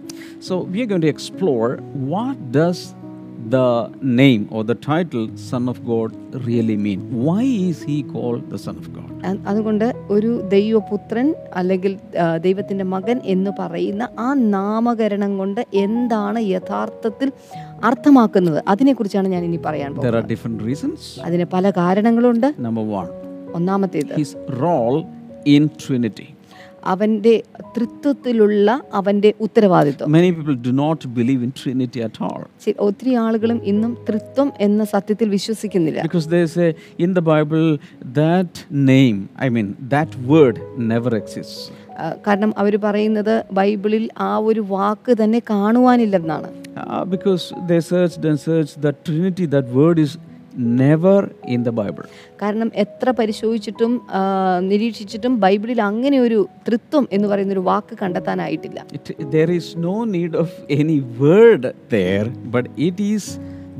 So 0.47 0.53
we 0.73 0.77
are 0.81 0.85
going 0.85 1.01
to 1.01 1.07
explore 1.07 1.69
what 2.13 2.37
does 2.51 2.79
the 3.45 3.67
name 4.01 4.47
or 4.49 4.63
the 4.63 4.75
title 4.75 5.29
Son 5.35 5.69
of 5.69 5.85
God 5.85 6.11
really 6.45 6.77
mean? 6.77 6.99
Why 7.11 7.43
is 7.43 7.83
he 7.83 8.03
called 8.03 8.49
the 8.49 8.57
Son 8.57 8.77
of 8.77 8.87
God? 8.93 9.11
അതുകൊണ്ട് 9.47 9.85
ഒരു 10.09 10.31
ദൈവപുത്രൻ 10.49 11.27
അല്ലെങ്കിൽ 11.55 11.93
ദൈവത്തിന്റെ 12.41 12.83
മകൻ 12.83 13.17
എന്ന് 13.25 13.51
പറയുന്ന 13.59 14.03
ആ 14.19 14.27
നാമകരണം 14.55 15.37
കൊണ്ട് 15.37 15.61
എന്താണ് 15.83 16.39
യഥാർത്ഥത്തിൽ 16.55 17.29
അർത്ഥമാക്കുന്നത് 17.83 18.63
അതിനെക്കുറിച്ചാണ് 18.67 19.27
ഞാൻ 19.27 19.43
ഇനി 19.43 19.61
പറയാൻ 19.67 19.89
There 19.89 19.99
പോകുന്നത് 19.99 20.21
are 20.21 20.27
different 20.33 20.61
reasons. 20.61 20.99
അതിന് 21.27 21.47
പല 21.55 21.71
കാരണങ്ങളുണ്ട് 21.71 22.47
Number 22.67 22.85
വൺ 22.95 23.07
ഒന്നാമത്തേത് 23.53 24.13
his 24.15 24.33
role 24.65 24.99
in 25.47 25.63
Trinity. 25.85 26.27
അവന്റെ 26.91 27.35
തൃത്വത്തിലുള്ള 27.75 28.67
അവന്റെ 28.99 29.29
ഉത്തരവാദിത്വം 29.45 30.09
Many 30.17 30.29
people 30.37 30.57
do 30.67 30.73
not 30.83 30.99
believe 31.17 31.41
in 31.47 31.51
Trinity 31.61 32.01
at 32.07 32.17
all 32.27 32.41
ഒത്തിരി 32.87 33.13
ആളുകളും 33.25 33.59
ഇന്നും 33.71 33.93
തൃത്വം 34.09 34.49
എന്ന 34.67 34.85
സത്യത്തിൽ 34.95 35.29
വിശ്വസിക്കുന്നില്ല 35.37 36.03
because 36.07 36.27
they 36.35 36.43
say 36.57 36.69
in 37.05 37.13
the 37.19 37.25
Bible 37.33 37.65
that 38.21 38.53
name, 38.91 39.17
I 39.45 39.49
mean, 39.55 39.69
that 39.95 40.11
word 40.33 40.57
never 40.93 41.11
exists. 41.21 41.57
കാരണം 42.27 42.51
അവർ 42.61 42.73
പറയുന്നത് 42.85 43.35
ബൈബിളിൽ 43.59 44.05
ആ 44.27 44.31
ഒരു 44.49 44.63
വാക്ക് 44.75 45.13
തന്നെ 45.23 45.41
കാണുവാനില്ലെന്നാണ് 45.53 46.51
Uh, 46.77 47.03
because 47.05 47.43
they 47.67 47.77
searched 47.81 48.23
and 48.29 48.37
searched 48.39 48.81
the 48.85 48.91
Trinity, 49.05 49.45
that 49.47 49.67
word 49.77 49.97
is 49.97 50.13
never 50.57 51.19
in 51.45 51.63
the 51.63 51.69
Bible 51.69 52.03
കാരണം 52.41 52.71
എത്ര 52.75 53.09
പരിശോധിച്ചിട്ടും 53.11 53.93
നിരീക്ഷിച്ചിട്ടും 54.71 55.39
ബൈബിളിൽ 55.39 55.81
അങ്ങനെ 55.81 56.19
ഒരു 56.19 56.47
തൃത്വം 56.67 57.07
എന്ന് 57.11 57.27
പറയുന്ന 57.27 57.53
ഒരു 57.53 57.59
വാക്ക് 57.59 57.97
കണ്ടെത്താനായിട്ടില്ല. 57.97 58.79
It, 58.93 59.31
there 59.31 59.51
is 59.51 59.75
no 59.75 60.03
need 60.15 60.33
of 60.35 60.49
any 60.69 60.99
word 61.19 61.63
there, 61.89 62.25
but 62.55 62.67
it 62.77 62.99
is 63.13 63.25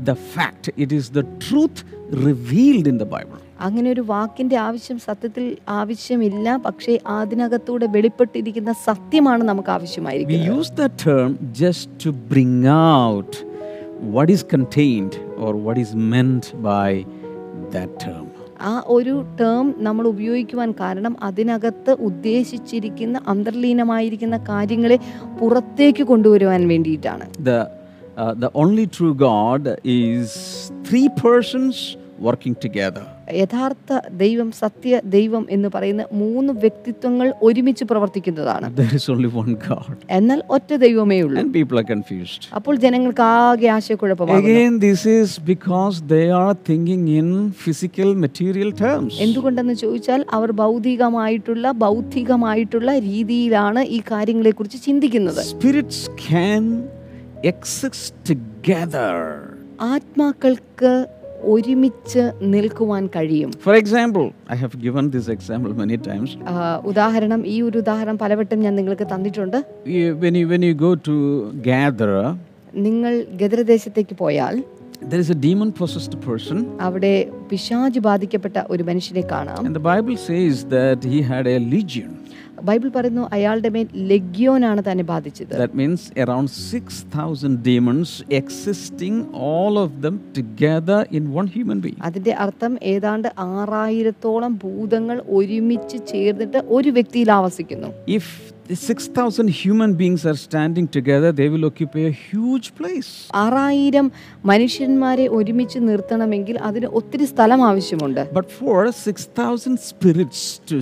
the 0.04 0.16
fact, 0.34 0.64
it 0.76 0.92
is 0.92 1.10
the 1.10 1.24
truth 1.38 1.78
revealed 2.26 2.86
in 2.86 2.98
the 2.98 3.08
Bible. 3.16 3.40
അങ്ങനെ 3.60 3.90
ഒരു 3.90 4.00
വാക്കിന്റെ 4.00 4.56
ആവശ്യം 4.56 4.98
സത്യത്തിൽ 4.98 5.44
ആവശ്യമില്ല 5.68 6.56
പക്ഷേ 6.56 6.98
അതിനകത്തൂടെ 7.18 7.86
വെളിപ്പെട്ടിരിക്കുന്ന 7.86 8.72
സത്യമാണ് 8.88 9.42
നമുക്ക് 9.42 9.68
We 9.68 9.76
ആവശ്യമായിരിക്കുന്നത് 9.76 10.58
use 10.58 10.70
that 10.80 10.94
term 10.98 11.30
just 11.64 11.86
to 12.04 12.12
bring 12.32 12.66
out 12.92 13.32
what 14.14 14.28
is 14.30 14.42
contained 14.56 15.14
or 15.36 15.52
what 15.66 15.78
is 15.78 15.94
meant 15.94 16.44
by 16.62 17.06
that 17.70 18.00
term. 18.06 18.26
ആ 18.60 18.82
ഒരു 18.86 19.24
ടേം 19.40 19.74
നമ്മൾ 19.78 20.06
ഉപയോഗിക്കുവാൻ 20.06 20.72
കാരണം 20.72 21.16
അതിനകത്ത് 21.22 21.90
ഉദ്ദേശിച്ചിരിക്കുന്ന 21.90 23.20
അന്തർലീനമായിരിക്കുന്ന 23.26 24.36
കാര്യങ്ങളെ 24.48 24.98
പുറത്തേക്ക് 25.38 26.02
കൊണ്ടുവരുവാൻ 26.02 26.68
വേണ്ടിയിട്ടാണ് 26.68 27.26
only 27.34 27.56
true 27.56 27.64
the 28.44 28.50
only 28.54 28.86
true 28.86 29.14
God 29.14 29.78
is 29.84 30.28
three 30.84 31.08
persons 31.08 31.96
working 32.18 32.54
together. 32.54 33.15
യഥാർത്ഥ 33.34 34.00
ദൈവം 34.10 34.52
സത്യ 34.52 35.00
ദൈവം 35.04 35.46
എന്ന് 35.50 35.68
പറയുന്ന 35.68 36.06
മൂന്ന് 36.12 36.52
വ്യക്തിത്വങ്ങൾ 36.52 37.34
ഒരുമിച്ച് 37.42 37.84
പ്രവർത്തിക്കുന്നതാണ് 37.84 38.76
There 38.76 38.94
is 38.94 39.08
only 39.10 39.26
one 39.26 39.56
God. 39.68 39.96
എന്നാൽ 40.10 40.42
ഒറ്റ 40.48 40.74
ദൈവമേ 40.74 41.20
ഉള്ളൂ 41.20 41.40
And 41.40 41.52
people 41.52 41.78
are 41.78 41.84
confused. 41.84 42.42
അപ്പോൾ 42.54 42.76
ജനങ്ങൾക്ക് 42.76 43.22
ആകെ 43.22 43.66
ആശയക്കുഴപ്പമാണ് 43.66 44.38
Again, 44.38 44.80
this 44.80 45.06
is 45.06 45.38
because 45.38 46.02
they 46.08 46.30
are 46.30 46.54
thinking 46.54 47.08
in 47.08 47.52
physical, 47.52 48.14
material 48.14 48.72
എന്തുകൊണ്ടെന്ന് 49.18 49.74
ചോദിച്ചാൽ 49.74 50.24
അവർ 50.30 50.52
ഭൗതികമായിട്ടുള്ള 50.52 51.72
ബൗദ്ധികമായിട്ടുള്ള 51.72 52.98
രീതിയിലാണ് 52.98 53.80
ഈ 53.80 54.00
കാര്യങ്ങളെ 54.10 54.50
കുറിച്ച് 54.50 54.78
ചിന്തിക്കുന്നത് 54.82 55.42
സ്പിരിറ്റ്സ് 55.42 56.10
എക്സിസ്റ്റ്. 57.44 58.36
ആത്മാക്കൾക്ക് 59.80 61.06
ഒരുമിച്ച് 61.54 62.22
നിൽക്കുവാൻ 62.54 63.06
കഴിയും. 63.16 63.50
For 63.64 63.74
example 63.82 64.24
I 64.52 64.56
have 64.62 64.80
given 64.86 65.10
this 65.16 65.30
example 65.36 65.72
many 65.82 65.96
times 66.08 66.36
ഉദാഹരണം 66.92 67.46
ഈ 67.54 67.56
ഒരു 67.62 67.78
ഉദാഹരണം 67.78 68.18
പലവട്ടം 68.18 68.60
ഞാൻ 68.66 68.74
നിങ്ങൾക്ക് 68.80 69.06
തന്നിട്ടുണ്ട്. 69.14 69.58
When 70.22 70.34
you 70.40 70.46
when 70.52 70.64
you 70.68 70.74
go 70.86 70.92
to 71.08 71.16
gather 71.70 72.12
നിങ്ങൾ 72.86 73.12
ഗദരദേശത്തേക്ക് 73.42 74.16
പോയാൽ 74.24 74.56
there 75.10 75.20
is 75.24 75.30
a 75.30 75.38
demon 75.46 75.70
possessed 75.78 76.14
person. 76.28 76.58
അവിടെ 76.86 77.14
പിശാച് 77.50 77.98
ബാധിക്കപ്പെട്ട 78.08 78.56
ഒരു 78.74 78.82
മനുഷ്യനെ 78.82 79.24
കാണാം. 79.32 79.60
And 79.66 79.76
the 79.80 79.86
bible 79.92 80.16
says 80.28 80.64
that 80.76 81.04
he 81.12 81.18
had 81.32 81.46
a 81.46 81.58
legion. 81.74 82.10
Bible 82.62 82.88
പറയുന്നു 82.88 83.24
അയാളുടെ 83.32 83.68
മേൽ 83.68 83.88
ലഗ്യോനാണ് 84.10 84.82
തന്നെ 84.88 85.04
ബാധിച്ചത് 85.04 85.52
that 85.54 85.76
means 85.76 86.06
around 86.18 86.50
6,000 86.72 87.56
demons 87.68 88.16
existing 88.32 89.20
all 89.50 89.74
of 89.78 89.96
them 90.02 90.16
together 90.38 91.02
in 91.12 91.24
one 91.32 91.46
human 91.46 91.80
being. 91.80 91.98
അതിന്റെ 92.02 92.34
അർത്ഥം 92.44 92.72
ഏതാണ്ട് 92.86 93.28
ആറായിരത്തോളം 93.48 94.54
ഭൂതങ്ങൾ 94.64 95.16
ഒരുമിച്ച് 95.38 95.98
ചേർന്നിട്ട് 96.12 96.60
ഒരു 96.68 96.90
വ്യക്തിയിൽ 96.90 97.30
ആവസിക്കുന്നു 97.32 97.90
the 98.08 98.20
6,000 98.68 99.48
human 99.48 99.94
beings 99.94 100.26
are 100.26 100.34
standing 100.36 100.88
together, 100.88 101.30
they 101.32 101.48
will 101.48 101.64
occupy 101.64 102.00
a 102.06 102.14
huge 102.22 102.66
place. 102.74 103.10
ആറായിരം 103.42 104.06
മനുഷ്യന്മാരെ 104.50 105.26
ഒരുമിച്ച് 105.38 105.78
നിർത്തണമെങ്കിൽ 105.88 106.56
അതിന് 106.68 106.88
ഒത്തിരി 107.00 107.26
സ്ഥലം 107.32 107.60
ആവശ്യമുണ്ട് 107.68 108.20
But 108.38 108.48
for 108.60 108.78
6,000 109.04 109.76
spirits 109.90 110.40
to 110.70 110.78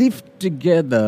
live 0.00 0.18
together, 0.38 1.06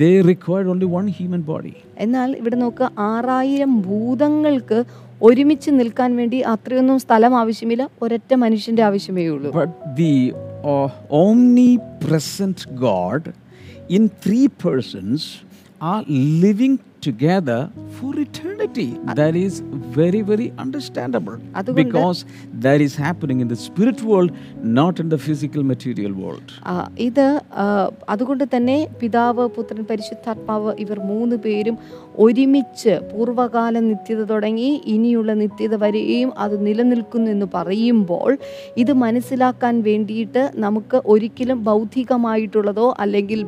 they 0.00 0.14
required 0.32 0.68
only 0.74 0.88
one 0.98 1.08
human 1.20 1.42
body. 1.52 1.74
എന്നാൽ 2.04 2.30
ഇവിടെ 2.40 2.56
നോക്കുക 2.64 2.90
ആറായിരം 3.10 3.72
ഭൂതങ്ങൾക്ക് 3.88 4.78
ഒരുമിച്ച് 5.22 5.70
നിൽക്കാൻ 5.70 6.10
വേണ്ടി 6.16 6.38
അത്രയൊന്നും 6.54 6.98
സ്ഥലം 7.06 7.34
ആവശ്യമില്ല 7.42 7.82
ഒരൊറ്റ 8.02 8.34
മനുഷ്യന്റെ 8.44 8.82
ആവശ്യമേ 8.88 9.26
ഉള്ളൂ 9.34 9.50
But 9.60 9.70
the 10.00 10.14
uh, 10.72 10.88
omnipresent 11.22 12.60
God 12.88 13.22
in 13.88 14.08
three 14.08 14.48
persons 14.48 15.44
are 15.80 16.04
living 16.08 16.78
together 17.00 17.70
for 17.96 18.18
eternity. 18.18 18.98
That 19.14 19.36
is 19.36 19.60
very, 19.96 20.22
very 20.22 20.52
understandable. 20.58 21.36
Because 21.74 22.24
that 22.66 22.80
is 22.80 22.96
happening 22.96 23.40
in 23.40 23.48
the 23.48 23.56
spirit 23.56 24.00
world, 24.00 24.30
not 24.62 25.00
in 25.00 25.10
the 25.10 25.18
physical 25.18 25.62
material 25.62 26.12
world. 26.22 26.48
ഇത് 27.08 27.26
അതുകൊണ്ട് 28.08 28.44
തന്നെ 28.54 28.78
പിതാവ് 29.00 29.46
പുത്രൻ 29.56 29.84
പരിശുദ്ധാത്മാവ് 29.90 30.72
ഇവർ 30.84 30.98
മൂന്ന് 31.12 31.36
പേരും 31.36 31.78
ഒരുമിച്ച് 32.18 33.00
പൂർവകാല 33.12 33.78
നിത്യത 33.78 34.24
തുടങ്ങി 34.24 34.82
ഇനിയുള്ള 34.86 35.34
നിത്യത 35.34 35.74
വരെയും 35.74 36.32
അത് 36.38 36.66
നിലനിൽക്കുന്നു 36.66 37.30
എന്ന് 37.30 37.46
പറയുമ്പോൾ 37.54 38.38
ഇത് 38.76 38.92
മനസ്സിലാക്കാൻ 38.92 39.82
വേണ്ടിയിട്ട് 39.82 40.52
നമുക്ക് 40.54 41.02
ഒരിക്കലും 41.06 41.64
ബൗദ്ധികമായിട്ടുള്ളതോ 41.64 42.94
അല്ലെങ്കിൽ 42.98 43.46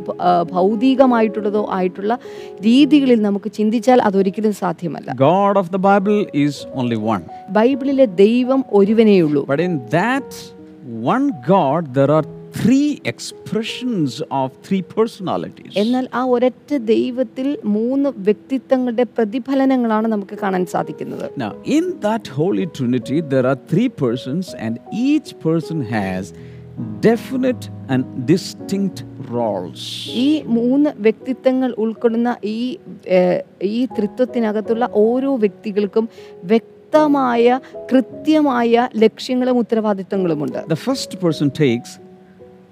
ഭൗതികമായിട്ടുള്ളതോ 0.53 1.69
ആയിട്ടുള്ള 1.71 2.19
രീതികളിൽ 2.61 3.23
നമുക്ക് 3.23 3.53
ചിന്തിച്ചാൽ 3.53 4.03
അതൊരിക്കലും 4.03 4.53
സാധ്യമല്ല. 4.53 5.13
God 5.13 5.59
of 5.59 5.73
the 5.73 5.77
Bible 5.77 6.27
is 6.35 6.67
only 6.75 6.95
one 6.95 7.23
ബൈബിളിലെ 7.51 8.07
ദൈവം 8.07 8.65
ഒരുവനേയുള്ളൂ. 8.73 9.47
But 9.47 9.63
in 9.63 9.79
that 9.79 10.57
one 11.05 11.31
God, 11.49 11.95
there 11.95 12.11
are 12.11 12.25
three 12.57 13.01
expressions 13.05 14.11
of 14.33 14.47
three 14.67 14.83
personalities. 14.97 15.73
എന്നാൽ 15.83 16.05
ആ 16.19 16.23
ഒരൊറ്റ 16.35 16.71
ദൈവത്തിൽ 16.93 17.49
മൂന്ന് 17.77 18.09
വ്യക്തിത്വങ്ങളുടെ 18.29 19.05
പ്രതിഫലനങ്ങളാണ് 19.17 20.09
നമുക്ക് 20.15 20.37
കാണാൻ 20.43 20.65
സാധിക്കുന്നത് 20.75 21.27
in 21.79 21.87
that 22.07 22.25
Holy 22.41 22.67
Trinity, 22.77 23.19
there 23.35 23.47
are 23.53 23.59
three 23.73 23.89
persons, 24.05 24.45
and 24.65 24.75
each 25.09 25.31
person 25.47 25.81
has 25.97 26.23
definite 27.03 27.65
and 27.89 28.03
distinct 28.33 28.99
roles. 29.37 29.83
ഈ 30.25 30.31
മൂന്ന് 30.59 30.91
വ്യക്തിത്വങ്ങൾ 31.07 31.71
ഉൾക്കൊള്ളുന്ന 31.85 32.33
ഈ 32.55 32.59
ഈ 33.77 33.83
തൃത്വത്തിനകത്തുള്ള 33.99 34.85
ഓരോ 35.05 35.33
വ്യക്തികൾക്കും 35.37 36.07
വ്യക്തമായ 36.53 37.47
കൃത്യമായ 37.93 38.89
ലക്ഷ്യങ്ങളും 39.05 39.59
ഉത്തരവാദിത്വങ്ങളുമുണ്ട് 39.59 40.61
The 40.69 40.83
first 40.89 41.13
person 41.25 41.49
takes 41.65 41.93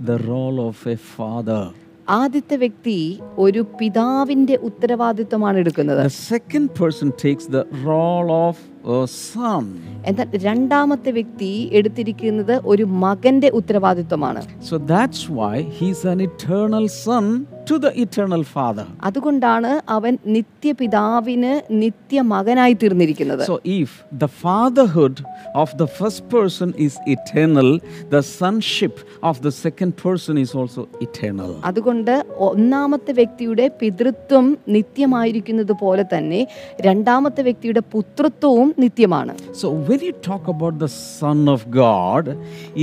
the 0.00 0.18
role 0.18 0.68
of 0.68 0.86
a 0.86 0.96
father. 0.96 1.62
ആദ്യത്തെ 2.08 2.56
വ്യക്തി 2.56 2.96
ഒരു 3.38 3.60
പിതാവിന്റെ 3.80 4.58
ഉത്തരവാദിത്വമാണ് 4.62 5.56
എടുക്കുന്നത് 5.58 6.02
The 6.02 6.16
second 6.34 6.66
person 6.74 7.08
takes 7.24 7.44
the 7.56 7.64
role 7.84 8.30
of 8.46 8.56
a 8.98 9.06
son. 9.06 9.64
എന്നാൽ 10.06 10.28
രണ്ടാമത്തെ 10.42 11.10
വ്യക്തി 11.10 11.70
എടുത്തിരിക്കുന്നത് 11.72 12.60
ഒരു 12.64 12.84
മകന്റെ 13.04 13.50
ഉത്തരവാദിത്വമാണ് 13.50 14.42
So 14.70 14.78
that's 14.94 15.22
why 15.38 15.54
he's 15.78 16.04
an 16.04 16.20
eternal 16.20 16.88
son 17.06 17.26
to 17.66 17.78
the 17.78 17.90
eternal 18.04 18.42
father. 18.54 18.84
അതുകൊണ്ടാണ് 19.08 19.70
അവൻ 19.96 20.12
നിത്യപിതാവിന് 20.34 21.52
നിത്യ 21.82 22.22
മകനായി 22.32 22.74
തീർന്നിരിക്കുന്നത് 22.82 23.44
So 23.50 23.56
if 23.80 23.90
the 24.24 24.30
fatherhood 24.44 25.16
of 25.62 25.70
the 25.82 25.88
first 25.98 26.20
person 26.34 26.68
is 26.86 26.94
eternal, 27.16 27.68
the 28.14 28.22
sonship 28.40 28.94
of 29.30 29.36
the 29.46 29.52
second 29.64 29.92
person 30.04 30.34
is 30.44 30.52
also 30.60 30.82
eternal. 31.06 31.50
അതുകൊണ്ട് 31.70 32.14
ഒന്നാമത്തെ 32.48 33.12
വ്യക്തിയുടെ 33.20 33.66
പിതൃത്വം 33.80 34.46
നിത്യമായിരിക്കുന്നത് 34.76 35.74
പോലെ 35.82 36.06
തന്നെ 36.14 36.40
രണ്ടാമത്തെ 36.88 37.42
വ്യക്തിയുടെ 37.48 37.82
പുത്രത്വവും 37.94 38.70
നിത്യമാണ് 38.84 39.34
So 39.62 39.68
when 39.88 40.00
you 40.08 40.14
talk 40.30 40.46
about 40.48 40.76
the 40.78 40.92
Son 41.20 41.40
of 41.48 41.60
God, 41.84 42.24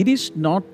it 0.01 0.07
is 0.07 0.23
not 0.47 0.67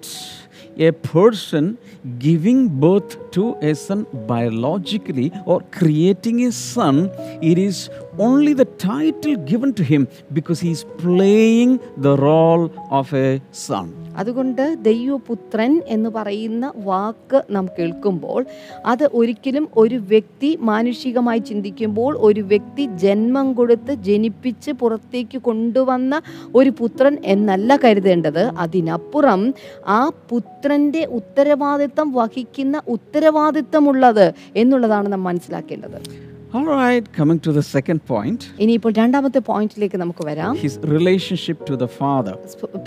a 0.80 0.92
person 0.92 1.78
giving 2.20 2.68
birth 2.68 3.32
to 3.32 3.56
a 3.62 3.74
son 3.74 4.06
biologically 4.28 5.32
or 5.46 5.62
creating 5.72 6.46
a 6.46 6.52
son. 6.52 7.10
It 7.42 7.58
is 7.58 7.90
only 8.18 8.54
the 8.54 8.66
title 8.66 9.36
given 9.38 9.74
to 9.76 9.84
him 9.84 10.08
because 10.34 10.60
he 10.60 10.72
is 10.72 10.84
playing 10.98 11.80
the 11.98 12.18
role 12.18 12.72
of 12.90 13.13
a 13.13 13.42
son. 13.52 14.07
അതുകൊണ്ട് 14.17 14.75
ദൈവപുത്രൻ 14.82 15.82
എന്ന് 15.88 16.10
പറയുന്ന 16.10 16.73
വാക്ക് 16.75 17.43
നാം 17.49 17.69
കേൾക്കുമ്പോൾ 17.80 18.45
അത് 18.86 19.10
ഒരിക്കലും 19.13 19.67
ഒരു 19.77 19.95
വ്യക്തി 19.95 20.58
മാനുഷികമായി 20.62 21.39
ചിന്തിക്കുമ്പോൾ 21.39 22.17
ഒരു 22.19 22.41
വ്യക്തി 22.41 22.86
ജന്മം 22.86 23.53
കൊടുത്ത് 23.53 23.93
ജനിപ്പിച്ച് 23.93 24.71
പുറത്തേക്ക് 24.71 25.38
കൊണ്ടുവന്ന 25.38 26.21
ഒരു 26.56 26.69
പുത്രൻ 26.69 27.17
എന്നല്ല 27.25 27.80
കരുതേണ്ടത്. 27.86 28.43
അതിനപ്പുറം 28.58 29.53
ആ 29.88 30.12
പുത്രന്റെ 30.30 31.06
ഉത്തരവാദിത്തം 31.06 32.12
വഹിക്കുന്ന 32.12 32.82
ഉത്തരവാദിത്തമുള്ളത് 32.88 34.34
എന്നുള്ളതാണ് 34.56 35.12
നാം 35.12 35.23
മനസ്സിലാക്കേണ്ടത്. 35.23 36.27
All 36.58 36.65
right, 36.65 37.06
coming 37.13 37.39
to 37.46 37.52
the 37.56 37.62
second 37.65 38.00
point 38.12 38.41
ഇനിയിപ്പോൾ 38.63 38.91
രണ്ടാമത്തെ 39.00 39.39
പോയിന്റിലേക്ക് 39.48 39.98
നമുക്ക് 40.02 40.24
വരാം 40.30 40.54
his 40.62 40.76
relationship 40.93 41.58
to 41.70 41.76
the 41.82 41.89
Father. 41.98 42.34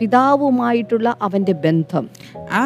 പിതാവുമായിട്ടുള്ള 0.01 1.09
അവന്റെ 1.27 1.55
ബന്ധം 1.67 2.05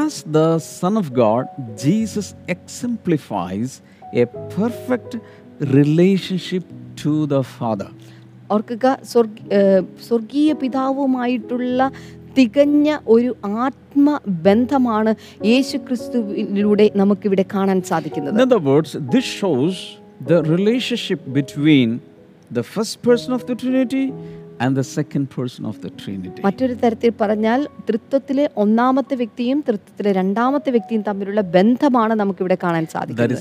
As 0.03 0.15
the 0.37 0.49
Son 0.81 0.95
of 1.03 1.09
God, 1.23 1.43
Jesus 1.85 2.29
exemplifies 2.55 3.73
a 4.23 4.27
perfect 4.59 5.13
relationship 5.79 6.65
to 7.03 7.13
the 7.35 7.43
Father. 7.57 7.91
ഓർക്കുക 8.51 8.87
സ്വർഗീയ 10.07 10.53
പിതാവുമായിട്ടുള്ള 10.63 11.91
തികഞ്ഞ 12.39 12.89
ഒരു 13.17 13.33
ആത്മബന്ധമാണ് 13.67 15.13
യേശു 15.51 15.77
ക്രിസ്തുവിലൂടെ 15.89 16.89
നമുക്കിവിടെ 17.03 17.47
കാണാൻ 17.57 17.81
സാധിക്കുന്നത് 17.93 18.41
In 18.41 18.51
shows 18.55 18.63
words, 18.71 18.93
this 19.15 19.29
shows 19.41 19.77
the 20.21 20.43
relationship 20.43 21.21
between 21.33 22.01
the 22.51 22.63
first 22.63 23.03
person 23.03 23.33
of 23.33 23.47
the 23.47 23.55
Trinity 23.55 24.13
and 24.65 24.77
the 24.77 24.87
second 24.99 25.27
person 25.31 25.63
of 25.71 25.77
the 25.85 25.91
Trinity. 26.03 26.41
മറ്റൊരു 26.47 26.75
തരത്തിൽ 26.83 27.13
പറഞ്ഞാൽ 27.23 27.61
തൃത്വത്തിലെ 27.89 28.45
ഒന്നാമത്തെ 28.65 29.15
വ്യക്തിയും 29.23 29.59
തൃത്വത്തിലെ 29.69 30.13
രണ്ടാമത്തെ 30.21 30.71
വ്യക്തിയും 30.77 31.03
തമ്മിലുള്ള 31.09 31.41
ബന്ധമാണ് 31.57 32.15
നമുക്കിവിടെ 32.23 32.57
കാണാൻ 32.65 32.85
That 32.85 32.95
സാധിക്കുന്നത്. 32.95 33.35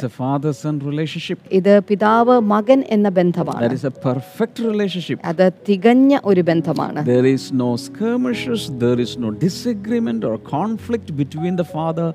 ഇത് 1.59 1.73
പിതാവ് 1.89 2.35
മകൻ 2.53 2.79
എന്ന 2.95 3.07
ബന്ധമാണ് 3.19 3.61
That 3.65 3.75
is 3.79 3.85
a 3.85 3.95
perfect 4.07 4.57
relationship. 4.71 5.17
അത് 5.31 5.45
തികഞ്ഞ 5.69 6.19
ഒരു 6.31 6.43
ബന്ധമാണ് 6.51 6.99
There 7.13 7.27
is 7.35 7.45
no 7.63 7.69
skirmishes, 7.85 8.61
there 8.85 8.99
is 9.05 9.13
no 9.17 9.31
disagreement 9.45 10.21
or 10.23 10.35
conflict 10.51 11.09
between 11.21 11.55
the 11.61 11.67
father 11.75 12.09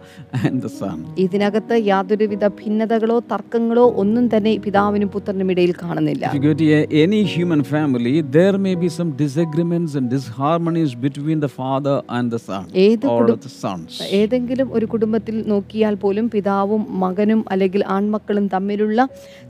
and 0.45 0.57
the 0.65 0.73
son. 0.81 0.97
ഇതിനകത്ത് 1.27 1.77
യാതൊരുവിധ 1.93 2.45
ഭിന്നതകളോ 2.61 3.19
തർക്കങ്ങളോ 3.33 3.87
ഒന്നും 4.03 4.27
തന്നെ 4.35 4.55
പിതാവിനും 4.67 5.11
പുത്രനും 5.17 5.51
ഇടയിൽ 5.55 5.75
കാണുന്നില്ല 5.83 6.25
If 6.29 6.37
you 6.39 6.45
go 6.45 6.55
to 6.55 6.67
any 7.05 7.23
human 7.37 7.63
family, 7.67 8.15
there 8.39 8.57
may 8.59 8.75
be 8.77 8.89
some 8.99 9.11
disagreements 9.23 9.93
and 9.99 10.07
disharmonies 10.15 10.93
between 11.05 11.39
the 11.45 11.51
father 11.59 11.97
and 12.17 12.27
the 12.35 12.41
son 12.47 12.65
ഏത് 12.85 13.05
or 13.13 13.21
the 13.45 13.53
sons. 13.63 13.91
ഏതെങ്കിലും 14.21 14.69
ഒരു 14.77 14.87
കുടുംബത്തിൽ 14.93 15.37
നോക്കിയാൽ 15.53 15.97
പോലും 16.05 16.27
പിതാവും 16.35 16.83
മകനും 17.03 17.43
അല്ലെങ്കിൽ 17.55 17.85
ആൺമക്കളും 17.97 18.47
തമ്മിലുള്ള 18.55 19.01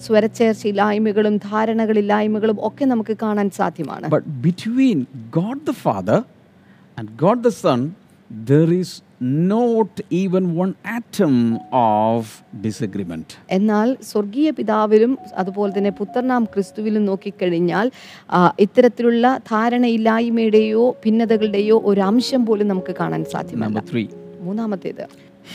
സ്വരച്ചേർച്ചയില്ലായ്മകളും 0.07 1.37
ധാരണകളില്ലായ്മകളും 1.49 2.59
ഒക്കെ 2.69 2.85
നമുക്ക് 2.93 3.17
കാണാൻ 3.25 3.51
സാധ്യമാണ് 3.61 4.11
But 4.17 4.27
between 4.49 4.99
God 5.39 5.59
the 5.71 5.77
Father 5.87 6.19
and 6.97 7.09
God 7.25 7.39
the 7.43 7.55
Son, 7.65 7.81
there 8.49 8.71
is 8.73 8.89
not 9.23 9.95
even 10.13 10.45
one 10.65 10.73
atom 10.99 11.35
of 11.73 12.25
disagreement. 12.65 13.29
എന്നാൽ 13.51 13.97
സ്വർഗീയ 14.03 14.51
പിതാവിലും 14.51 15.19
അതുപോലെ 15.35 15.79
തന്നെ 15.79 15.91
പുത്രനാം 15.91 16.45
ക്രിസ്തുവിലും 16.45 17.05
നോക്കിക്കഴിഞ്ഞാൽ 17.05 17.91
ഇത്തരത്തിലുള്ള 18.59 19.41
ധാരണയില്ലായ്മയുടെയോ 19.51 20.97
ഭിന്നതകളുടെയോ 21.05 21.83
ഒരു 21.85 22.01
അംശം 22.01 22.47
പോലും 22.47 22.69
നമുക്ക് 22.69 22.95
കാണാൻ 23.01 23.25
സാധ്യമല്ല. 23.25 23.85
മൂന്നാമത്തേത്. 24.41 25.07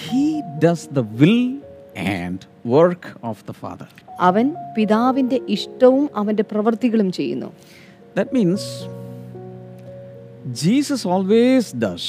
He 0.10 0.42
does 0.66 0.90
the 0.94 1.00
will 1.00 1.62
and 2.00 2.40
work 2.66 3.26
of 3.26 3.44
the 3.50 3.52
father 3.52 3.90
അവൻ 4.20 4.56
പിതാവിന്റെ 4.78 5.40
ഇഷ്ടവും 5.50 6.10
അവന്റെ 6.16 6.44
പ്രവൃത്തികളും 6.52 7.12
ചെയ്യുന്നു. 7.12 7.54
That 8.18 8.36
means 8.36 8.72
Jesus 10.54 11.08
always 11.08 11.76
does 11.76 12.08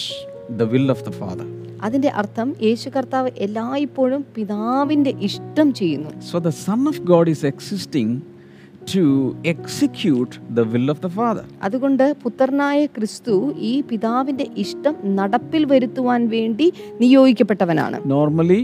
the 0.50 0.66
will 0.66 0.90
of 0.90 1.02
the 1.02 1.14
Father. 1.14 1.46
അതിന്റെ 1.80 2.10
അർത്ഥം 2.12 2.48
യേശു 2.60 2.88
കർത്താവ് 2.90 3.30
എല്ലായ്പ്പോഴും 3.38 4.22
പിതാവിന്റെ 4.36 5.12
ഇഷ്ടം 5.28 5.68
ചെയ്യുന്നു 5.80 6.10
So 6.30 6.38
the 6.40 6.54
Son 6.60 6.80
of 6.86 6.96
God 7.04 7.26
is 7.28 7.42
existing 7.46 8.10
to 8.86 9.02
execute 9.44 10.32
the 10.50 10.64
will 10.64 10.88
of 10.88 10.98
the 11.00 11.10
Father. 11.10 11.44
അതുകൊണ്ട് 11.62 12.04
പുത്രനായ 12.24 12.80
ക്രിസ്തു 12.96 13.34
ഈ 13.64 13.74
പിതാവിന്റെ 13.90 14.46
ഇഷ്ടം 14.64 14.96
നടപ്പിൽ 15.18 15.64
വരുത്തുവാൻ 15.72 16.22
വേണ്ടി 16.28 16.68
നിയോഗിക്കപ്പെട്ടവനാണ് 17.02 17.98
Normally, 18.16 18.60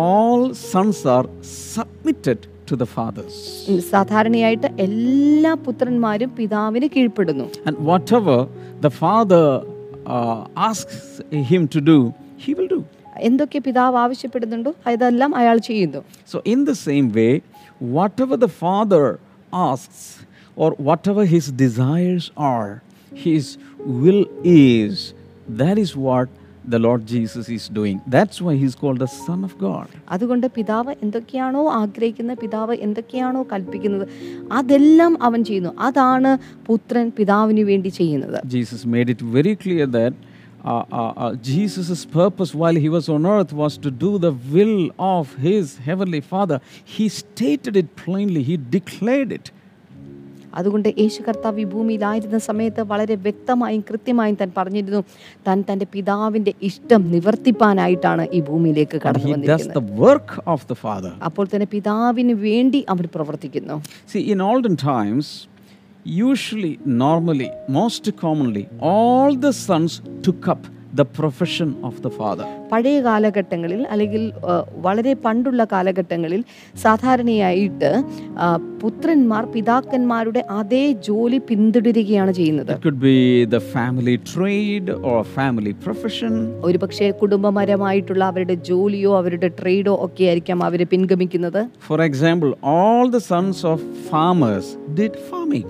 all 0.00 0.42
sons 0.66 1.00
are 1.08 1.26
submitted 1.70 2.38
to 2.66 2.76
the 2.76 2.88
fathers. 2.88 3.34
ഉം, 3.70 3.80
സാധാരണയായിട്ട് 3.92 4.68
എല്ലാ 4.86 5.52
പുത്രന്മാരും 5.66 6.30
പിതാവിന് 6.38 6.88
കീഴ്പ്പെടുന്നു 6.94 7.46
And 7.68 7.76
whatever 7.90 8.36
the 8.80 8.92
Father 8.96 9.44
uh, 9.54 9.62
asks 10.56 10.98
him 11.30 11.68
to 11.68 11.80
do, 11.82 11.98
he 12.36 12.54
will 12.54 12.68
do. 12.68 12.80
എന്തൊക്കെ 13.20 13.58
പിതാവ് 13.58 13.96
ആവശ്യപ്പെടുന്നുണ്ടോ 13.96 14.74
അതെല്ലാം 14.86 15.36
അയാൾ 15.36 15.58
ചെയ്യുന്നു 15.58 16.00
So, 16.32 16.38
in 16.44 16.60
the 16.64 16.74
same 16.88 17.06
way, 17.12 17.32
whatever 17.96 18.36
the 18.36 18.50
Father 18.62 19.04
asks 19.70 20.00
or 20.56 20.70
whatever 20.88 21.22
his 21.26 21.46
desires 21.64 22.24
are, 22.54 22.70
his 23.26 23.44
will 24.02 24.22
is, 24.44 24.94
that 25.60 25.78
is 25.78 25.96
what 25.96 26.28
the 26.65 26.79
Lord 26.79 27.05
Jesus 27.05 27.49
is 27.49 27.67
doing. 27.67 28.01
That's 28.05 28.39
why 28.41 28.55
he's 28.55 28.75
called 28.75 28.99
the 28.99 29.07
Son 29.07 29.43
of 29.43 29.53
God. 29.67 29.87
അതുകൊണ്ട് 30.13 30.47
പിതാവ് 30.57 30.93
എന്തൊക്കെയാണോ 31.05 31.63
ആഗ്രഹിക്കുന്നത് 31.81 32.39
പിതാവ് 32.43 32.75
എന്തൊക്കെയാണോ 32.87 33.41
കൽപ്പിക്കുന്നത് 33.51 34.05
അതെല്ലാം 34.59 35.13
അവൻ 35.27 35.39
ചെയ്യുന്നു 35.49 35.71
അതാണ് 35.87 36.33
പുത്രൻ 36.69 37.07
പിതാവിന് 37.19 37.63
വേണ്ടി 37.71 37.91
ചെയ്യുന്നത് 37.99 38.39
Jesus 38.57 38.83
made 38.95 39.09
it 39.15 39.21
very 39.37 39.55
clear 39.63 39.87
that 39.99 40.13
uh, 40.63 40.83
uh, 40.91 41.13
uh, 41.23 41.33
Jesus' 41.51 42.05
purpose 42.05 42.51
while 42.53 42.75
he 42.75 42.89
was 42.97 43.09
on 43.09 43.25
earth 43.25 43.51
was 43.61 43.77
to 43.85 43.89
do 44.05 44.11
the 44.19 44.31
will 44.55 44.91
of 44.99 45.33
his 45.47 45.77
heavenly 45.87 46.21
Father. 46.21 46.57
He 46.95 47.07
stated 47.09 47.75
it 47.75 47.95
plainly, 47.95 48.43
he 48.43 48.57
declared 48.57 49.31
it. 49.31 49.47
അതുകൊണ്ട് 50.56 50.94
യേശു 50.98 51.22
കർത്താവ് 51.22 51.60
ഈ 51.60 51.64
ഭൂമിയിലായിരുന്ന 51.64 52.38
സമയത്ത് 52.38 52.80
വളരെ 52.80 53.14
വ്യക്തമായും 53.14 53.84
കൃത്യമായും 53.90 54.36
താൻ 54.40 54.52
പറഞ്ഞിരുന്നു. 54.56 55.04
താൻ 55.46 55.64
തന്റെ 55.72 55.86
പിതാവിന്റെ 55.92 56.54
ഇഷ്ടം 56.62 57.10
നിവർത്തിപ്പാനായിട്ടാണ് 57.10 58.26
ഈ 58.32 58.40
ഭൂമിയിലേക്ക് 58.40 59.00
കടന്നു 59.08 59.32
വന്നിരിക്കുന്നത്. 59.32 61.10
അപ്പോൾ 61.24 61.46
തന്നെ 61.54 61.66
പിതാവിന് 61.72 62.32
വേണ്ടി 62.32 62.86
അവൻ 62.88 63.04
പ്രവർത്തിക്കുന്നു. 63.14 63.82
In 64.18 64.74
times 64.74 65.56
times, 66.06 66.78
normally 66.86 67.48
most 67.70 68.12
commonly 68.12 68.66
all 68.82 69.34
the 69.34 69.48
sons 69.48 70.02
sons 70.02 70.10
took 70.28 70.75
the 70.94 71.04
profession 71.04 71.76
of 71.82 71.94
the 72.02 72.10
Father. 72.10 72.46
പഴയ 72.72 72.98
കാലഘട്ടങ്ങളിൽ 73.00 73.80
അല്ലെങ്കിൽ 73.92 74.22
വളരെ 74.86 75.12
പണ്ടുള്ള 75.24 75.62
കാലഘട്ടങ്ങളിൽ 75.72 76.40
സാധാരണയായിട്ട് 76.84 77.90
പുത്രന്മാർ 78.82 79.44
പിതാക്കന്മാരുടെ 79.54 80.42
അതേ 80.58 80.84
ജോലി 81.08 81.38
പിന്തുടരുകയാണ് 81.50 82.32
ചെയ്യുന്നത് 82.32 82.72
It 82.76 82.82
could 82.86 83.00
be 83.00 83.16
the 83.54 83.62
family 83.76 84.16
trade 84.32 84.88
or 85.10 85.18
family 85.38 85.74
profession. 85.86 86.34
ഒരു 86.68 86.80
പക്ഷേ 86.84 87.08
കുടുംബപരമായിട്ടുള്ള 87.22 88.22
അവരുടെ 88.32 88.56
ജോലിയോ 88.70 89.12
അവരുടെ 89.20 89.50
ട്രേഡോ 89.60 89.94
ഒക്കെ 90.06 90.24
ആയിരിക്കാം 90.24 90.64
അവർ 90.64 90.82
പിൻഗമിക്കുന്നത് 90.94 91.60
for 91.88 92.00
example 92.02 92.50
all 92.76 93.06
the 93.08 93.24
sons 93.32 93.60
of 93.64 93.78
farmers 94.10 94.66
did 94.94 95.14
farming. 95.30 95.66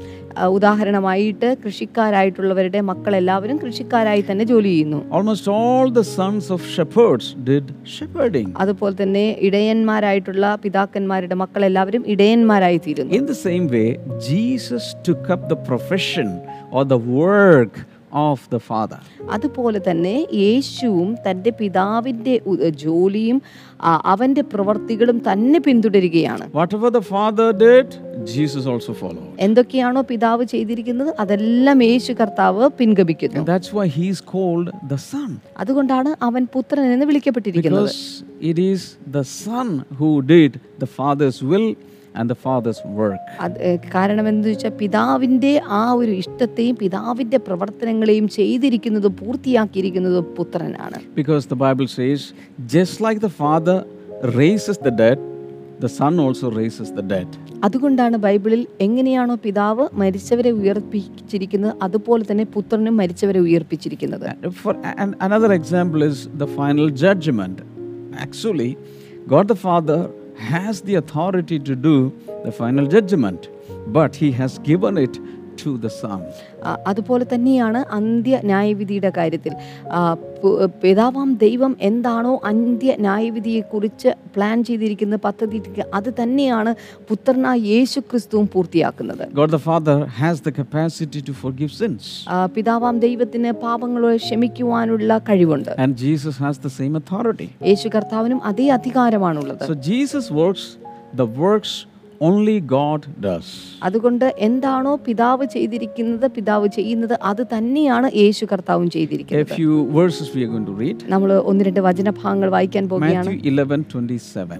ഉദാഹരണമായിട്ട് 0.56 1.48
കൃഷിക്കാരായിട്ടുള്ളവരുടെ 1.64 2.80
മക്കൾ 2.80 3.14
എല്ലാവരും 3.16 3.56
കൃഷിക്കാരായി 3.64 4.22
തന്നെ 4.30 4.44
ജോലി 4.44 4.68
ചെയ്യുന്നു 4.68 5.00
Almost 5.10 5.46
all 5.48 5.86
the 5.90 6.04
sons 6.18 6.46
of 6.50 6.62
shepherds 6.76 7.26
did 7.50 7.66
shepherding. 7.96 8.48
അതുപോലെ 8.56 8.96
തന്നെ 9.02 9.26
ഇടയന്മാരായിട്ടുള്ള 9.40 10.46
പിതാക്കന്മാരുടെ 10.56 11.34
മക്കൾ 11.34 11.64
എല്ലാവരും 11.64 12.04
ഇടയന്മാരായി 12.06 12.80
തീരുന്നു 12.86 13.12
In 13.20 13.26
the 13.26 13.40
same 13.48 13.66
way, 13.68 13.88
Jesus 14.30 14.86
took 15.02 15.24
up 15.30 15.44
the 15.48 15.60
profession 15.70 16.30
or 16.70 16.84
the 16.84 17.00
work 17.20 17.74
of 18.24 18.40
the 18.50 18.60
Father. 18.60 19.00
അതുപോലെ 19.30 19.78
തന്നെ 19.88 20.16
യേശുവും 20.44 21.08
തന്റെ 21.26 21.50
പിതാവിന്റെ 21.50 22.34
ജോലിയും 22.84 23.38
അവന്റെ 23.80 24.10
അവന്റെ 24.12 24.42
പ്രവർത്തികളും 24.42 25.18
തന്നെ 25.28 25.58
പിന്തുടരുകയാണ് 25.60 26.44
Whatever 26.52 26.88
the 26.90 27.04
Father 27.14 27.48
did, 27.52 27.88
Jesus 28.34 28.64
also 28.66 28.92
followed. 28.94 29.26
എന്തൊക്കെയാണോ 29.46 30.00
പിതാവ് 30.10 30.44
ചെയ്തിരിക്കുന്നത് 30.52 31.10
അതെല്ലാം 31.22 31.78
യേശു 31.86 32.12
കർത്താവ് 32.20 32.64
പിൻഗമിക്കുന്നു 32.78 33.42
that's 33.46 33.70
why 33.76 33.86
he 33.96 34.06
is 34.14 34.20
called 34.34 34.68
the 34.92 35.00
Son. 35.10 35.30
അതുകൊണ്ടാണ് 35.62 36.12
അവൻ 36.28 36.44
പുത്രൻ 36.54 36.86
എന്ന് 36.94 37.06
വിളിക്കപ്പെട്ടിരിക്കുന്നത് 37.10 37.82
Because 37.82 38.00
it 38.52 38.58
is 38.70 38.80
the 39.18 39.24
Son 39.44 39.68
who 40.00 40.10
did 40.34 40.52
the 40.78 40.90
Father's 40.98 41.38
will 41.50 41.68
and 42.14 42.26
the 42.32 42.38
Father's 42.44 42.80
work. 43.00 43.22
അത് 43.44 43.56
കാരണം 43.94 44.24
എന്തെന്ന് 44.30 44.54
വെച്ചാൽ 44.54 44.74
പിതാവിന്റെ 44.82 45.52
ആ 45.80 45.84
ഒരു 46.00 46.12
ഇഷ്ടത്തെയും 46.22 46.76
പിതാവിന്റെ 46.82 47.40
പ്രവർത്തനങ്ങളെയും 47.48 48.28
ചെയ്തിരിക്കുന്നത് 48.38 49.08
പൂർത്തിയാക്കിയിരിക്കുന്നതും 49.20 50.28
പുത്രനാണ് 50.38 51.00
Because 51.20 51.44
the 51.46 51.60
Bible 51.66 51.88
says, 51.98 52.20
just 52.68 52.96
like 53.06 53.20
the 53.20 53.34
Father 53.42 53.78
raises 54.40 54.78
the 54.80 54.94
dead, 55.02 55.18
the 55.78 55.88
Son 55.90 56.18
also 56.18 56.50
raises 56.50 56.90
the 56.92 57.04
dead. 57.04 57.28
അതുകൊണ്ടാണ് 57.64 58.16
ബൈബിളിൽ 58.24 58.62
എങ്ങനെയാണോ 58.86 59.34
പിതാവ് 59.44 59.84
മരിച്ചവരെ 60.00 60.50
ഉയർപ്പിച്ചിരിക്കുന്നത് 60.60 61.74
അതുപോലെ 61.84 62.24
തന്നെ 62.30 62.44
പുത്രനും 62.54 62.96
മരിച്ചവരെ 63.00 63.40
ഉയർപ്പിച്ചിരിക്കുന്നത് 63.48 64.26
And 64.34 64.54
For 64.62 64.74
and 64.94 65.12
another 65.28 65.52
example 65.60 66.02
is 66.02 66.18
the 66.42 66.48
final 66.60 66.88
judgment. 67.04 67.56
Actually, 68.26 68.70
God 69.26 69.46
the 69.48 69.58
Father 69.66 70.00
has 70.50 70.74
the 70.88 70.96
authority 71.02 71.58
to 71.68 71.74
do 71.88 71.96
the 72.46 72.52
final 72.62 72.86
judgment, 72.86 73.42
but 73.98 74.12
He 74.22 74.30
has 74.40 74.52
given 74.70 74.96
it 74.98 75.14
to 75.62 75.70
the 75.84 75.92
Son. 76.02 76.20
ആ, 76.22 76.45
അതുപോലെ 76.90 77.24
തന്നെയാണ് 77.34 77.80
അന്ത്യ 77.98 78.40
ന്യായവിധിയുടെ 78.50 79.10
കാര്യത്തിൽ 79.18 79.52
പിതാവാം 80.82 81.30
ദൈവം 81.44 81.72
എന്താണോ 81.88 82.32
അന്ത്യ 82.50 82.90
ന്യായവിധിയെക്കുറിച്ച് 83.06 84.10
പ്ലാൻ 84.34 84.56
ചെയ്തിരിക്കുന്ന 84.68 85.16
പദ്ധതി 85.26 85.58
അത് 85.98 86.10
തന്നെയാണ് 86.20 86.72
പുത്രനായ 87.08 87.58
യേശു 87.74 88.00
ക്രിസ്തുവും 88.10 88.46
പൂർത്തിയാക്കുന്നത്. 88.54 89.24
God 89.40 89.50
the 89.56 89.62
Father 89.68 89.96
has 90.22 90.36
the 90.46 90.52
capacity 90.60 91.20
to 91.28 91.34
forgive 91.42 91.72
sins, 91.80 92.04
പിതാവാം 92.56 92.96
ദൈവത്തിന് 93.06 93.52
പാപങ്ങളെ 93.64 94.14
ക്ഷമിക്കുവാനുള്ള 94.26 95.18
കഴിവുണ്ട്. 95.28 95.72
And 95.84 95.92
Jesus 96.06 96.36
has 96.44 96.56
the 96.66 96.72
same 96.78 96.94
authority. 97.02 97.48
യേശു 97.70 97.88
കർത്താവിനും 97.96 98.40
അതേ 98.50 98.68
അധികാരമാണുള്ളത്. 98.78 99.64
So 99.72 99.76
Jesus 99.92 100.26
works 100.42 100.64
the 101.20 101.28
works 101.44 101.74
only 102.20 102.56
God 102.74 103.00
does. 103.20 103.46
അതുകൊണ്ട് 103.82 104.26
എന്താണോ 104.38 104.92
പിതാവ് 105.06 105.44
ചെയ്തിരിക്കുന്നത് 105.46 106.26
പിതാവ് 106.36 106.68
ചെയ്യുന്നത് 106.68 107.14
അത് 107.30 107.42
തന്നെയാണ് 107.54 108.08
യേശു 108.22 108.44
കർത്താവും 108.52 108.86
A 108.86 108.94
ചെയ്തിരിക്കുന്നത് 108.96 109.54
few 109.60 109.74
verses 109.98 110.26
we 110.36 110.42
are 110.44 110.50
going 110.54 110.68
to 110.72 110.76
read. 110.84 110.98
നമ്മൾ 111.14 111.32
ഒന്ന് 111.50 111.64
രണ്ട് 111.68 111.80
വചനഭാഗങ്ങൾ 111.88 112.50
വായിക്കാൻ 112.56 112.86
പോവുകയാണ് 112.92 113.30
Matthew 113.30 113.52
11 113.52 113.84
27. 113.92 114.58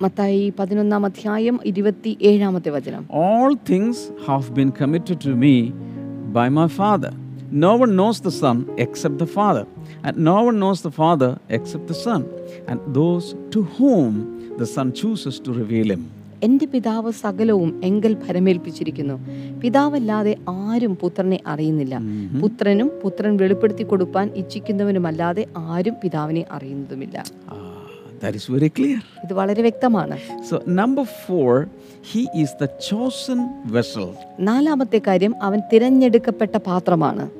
മത്തായി 0.00 0.44
പതിനൊന്നാം 0.58 1.04
അധ്യായം 1.08 1.58
ഇരുപത്തി 1.70 2.12
ഏഴാമത്തെ 2.30 2.70
വചനം 2.76 3.02
All 3.26 3.52
things 3.72 3.96
have 4.28 4.48
been 4.58 4.72
committed 4.80 5.18
to 5.26 5.34
me 5.44 5.54
by 6.38 6.48
my 6.58 6.66
Father. 6.80 7.12
No 7.64 7.72
one 7.76 7.92
knows 7.98 8.18
the 8.20 8.34
Son 8.34 8.56
except 8.76 9.18
the 9.18 9.30
Father, 9.36 9.64
and 10.04 10.14
no 10.30 10.36
one 10.48 10.58
knows 10.62 10.78
the 10.82 10.90
Father 10.92 11.28
except 11.48 11.86
the 11.86 11.98
Son, 12.06 12.22
and 12.68 12.78
those 12.98 13.26
to 13.54 13.60
whom 13.76 14.10
the 14.58 14.66
Son 14.66 14.88
chooses 14.92 15.38
to 15.38 15.52
reveal 15.52 15.88
him. 15.90 16.02
എന്റെ 16.44 16.66
പിതാവ് 16.66 17.12
സകലവും 17.12 17.80
എങ്കൽ 17.84 18.14
ഭരമേൽപ്പിച്ചിരിക്കുന്നു. 18.14 19.14
പിതാവല്ലാതെ 19.60 20.36
ആരും 20.48 20.96
പുത്രനെ 20.96 21.40
അറിയുന്നില്ല. 21.46 22.00
പുത്രനും 22.42 22.90
പുത്രൻ 23.02 23.36
വെളിപ്പെടുത്തി 23.36 23.82
കൊടുക്കാൻ 23.82 24.30
ഇച്ഛിക്കുന്നവനുമല്ലാതെ 24.36 25.46
ആരും 25.56 25.94
പിതാവിനെ 26.02 26.44
അറിയുന്നതുമില്ല. 26.50 27.24
Ah, 27.28 28.24
that 28.24 28.36
is 28.36 28.56
very 28.56 28.70
clear. 28.80 28.98
ഇത് 29.24 29.32
വളരെ 29.32 29.62
വ്യക്തമാണ്. 29.62 30.18
So, 30.50 30.58
number 30.58 31.02
four, 31.02 31.68
he 32.14 32.42
is 32.42 32.48
the 32.62 32.68
chosen 32.90 33.38
vessel. 33.72 34.08
നാലാമത്തെ 34.40 35.02
കാര്യം 35.06 35.34
അവൻ 35.42 35.60
തിരഞ്ഞെടുക്കപ്പെട്ട 35.72 36.56
പാത്രമാണ്. 36.56 37.30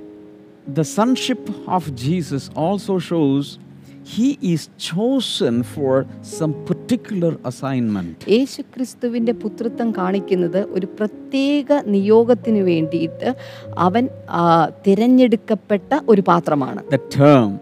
The 0.76 0.84
sonship 1.00 1.50
of 1.50 1.82
Jesus 1.92 2.42
also 2.42 2.94
shows 3.12 3.44
he 4.18 4.54
is 4.54 4.60
chosen 4.60 5.62
for 5.62 6.04
some 6.40 6.52
particular 6.84 7.32
assignment. 7.50 8.14
യേശു 8.28 8.60
ക്രിസ്തുവിന്റെ 8.74 9.32
പുത്രത്വം 9.42 9.88
കാണിക്കുന്നത് 9.98 10.60
ഒരു 10.76 10.86
പ്രത്യേക 10.98 11.68
നിയോഗത്തിന് 11.94 12.62
വേണ്ടിയിട്ട് 12.70 13.28
അവൻ 13.86 14.04
തിരഞ്ഞെടുക്കപ്പെട്ട 14.86 16.00
ഒരു 16.12 16.24
പാത്രമാണ് 16.30 16.80
The 16.90 17.02
term 17.18 17.52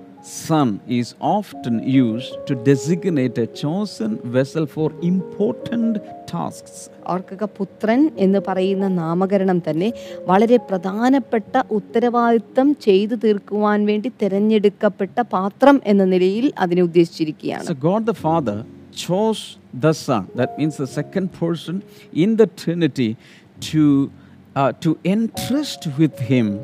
son 0.43 0.69
is 0.99 1.09
often 1.37 1.75
used 2.03 2.35
to 2.49 2.55
designate 2.69 3.39
a 3.39 3.49
chosen 3.63 4.11
vessel 4.37 4.67
for 4.75 4.89
important 5.13 5.95
tasks. 6.33 6.77
ഓർക്കുക 7.07 7.45
പുത്രൻ 7.59 8.01
എന്ന് 8.19 8.41
പറയുന്ന 8.49 8.89
നാമകരണം 9.01 9.59
തന്നെ 9.69 9.89
വളരെ 10.29 10.59
പ്രധാനപ്പെട്ട 10.69 11.55
ഉത്തരവാദിത്തം 11.79 12.69
ചെയ്തു 12.81 13.17
തീർക്കുവാൻ 13.25 13.81
വേണ്ടി 13.87 14.11
തിരഞ്ഞെടുക്കപ്പെട്ട 14.23 15.19
പാത്രം 15.35 15.79
എന്ന 15.93 16.07
നിലയിൽ 16.15 16.47
അതിനെ 16.65 16.85
ഉദ്ദേശിച്ചിരിക്കുകയാണ് 16.91 17.77
God 17.89 18.05
the 18.13 18.19
Father 18.27 18.59
chose 18.95 19.59
the 19.75 19.93
Son, 19.93 20.29
that 20.35 20.59
means 20.59 20.77
the 20.77 20.87
second 20.87 21.33
person 21.33 21.83
in 22.13 22.37
the 22.37 22.47
Trinity, 22.47 23.17
to, 23.61 24.11
uh, 24.57 24.73
to 24.81 24.99
entrust 25.05 25.89
with 25.99 26.19
Him 26.19 26.61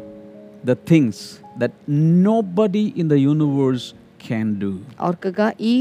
the 0.64 0.74
things 0.74 1.40
that 1.58 1.72
nobody 1.88 2.92
in 2.96 3.08
the 3.08 3.18
universe 3.18 3.94
can 4.28 4.58
do. 4.58 4.70
ഓർക്കുക 5.00 5.52
ഈ 5.60 5.74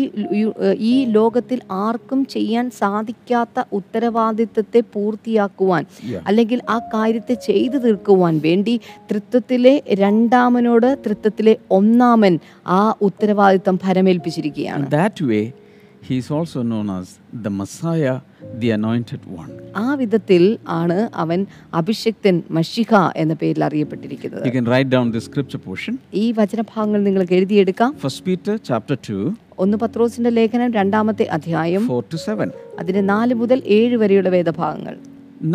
ഈ 0.80 1.06
ലോകത്തിൽ 1.06 1.60
ആർക്കും 1.70 2.26
ചെയ്യാൻ 2.26 2.72
സാധിക്കാത്ത 2.72 3.64
ഉത്തരവാദിത്തത്തെ 3.74 4.82
പൂർത്തിയാക്കുവാൻ 4.94 5.86
അല്ലെങ്കിൽ 6.26 6.62
ആ 6.70 6.80
കാര്യത്തെ 6.94 7.34
ചെയ്തു 7.34 7.78
തീർക്കുവാൻ 7.78 8.40
വേണ്ടി 8.44 8.80
തൃത്വത്തിലെ 9.12 9.84
രണ്ടാമനോട് 9.88 10.98
തൃത്വത്തിലെ 11.06 11.58
ഒന്നാമൻ 11.72 12.40
ആ 12.68 12.96
ഉത്തരവാദിത്തം 13.02 13.78
ഫലമേൽപ്പിച്ചിരിക്കുകയാണ്. 13.78 14.90
That 14.90 15.26
that 15.26 15.67
He 16.08 16.18
is 16.18 16.28
also 16.32 16.60
known 16.64 16.90
as 16.90 17.08
the 17.46 17.50
Messiah, 17.52 18.16
the 18.62 18.70
Anointed 18.72 19.22
One. 19.40 19.50
ആ 19.84 19.88
വിധത്തിൽ 20.02 20.44
ആണ് 20.82 20.98
അവൻ 21.24 21.40
അഭിഷിക്തൻ 21.80 22.36
മഷിക 22.58 22.92
എന്ന 23.24 23.34
പേരിൽ 23.42 23.62
അറിയപ്പെട്ടിരിക്കുന്നത് 23.68 24.46
You 24.48 24.54
can 24.58 24.68
write 24.72 24.90
down 24.96 25.08
this 25.16 25.26
scripture 25.30 25.62
portion. 25.68 25.94
ഈ 26.22 26.26
വചനഭാഗങ്ങൾ 26.40 27.02
നിങ്ങൾക്ക് 27.08 27.36
എഴുതിയെടുക്കാം 27.40 27.92
First 28.06 28.22
Peter 28.28 28.56
chapter 28.70 28.98
2, 29.10 29.20
ഒന്ന് 29.66 29.78
പത്രോസിന്റെ 29.84 30.32
ലേഖനം 30.40 30.72
രണ്ടാമത്തെ 30.80 31.28
അധ്യായം 31.38 31.84
4 31.90 32.02
to 32.14 32.20
7. 32.36 32.50
അതിന്റെ 32.82 33.04
4 33.12 33.40
മുതൽ 33.42 33.62
7 33.80 34.02
വരെയുള്ള 34.04 34.32
വേദഭാഗങ്ങൾ 34.38 34.96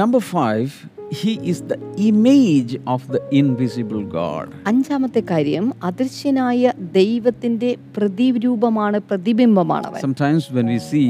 Number 0.01 0.23
5, 0.45 0.71
He 1.13 1.33
is 1.45 1.59
the 1.63 1.77
image 2.03 2.73
of 2.87 3.01
the 3.09 3.21
invisible 3.33 4.05
God. 4.13 4.47
അഞ്ചാമത്തെ 4.67 5.23
കാര്യം 5.31 5.65
അദൃശ്യനായ 5.83 6.63
ദൈവത്തിന്റെ 6.93 7.71
പ്രതിരൂപമാണ് 7.97 8.99
പ്രതിബിംബമാണ് 9.01 9.89
Sometimes 10.07 10.45
when 10.57 10.67
we 10.67 10.79
see 10.91 11.09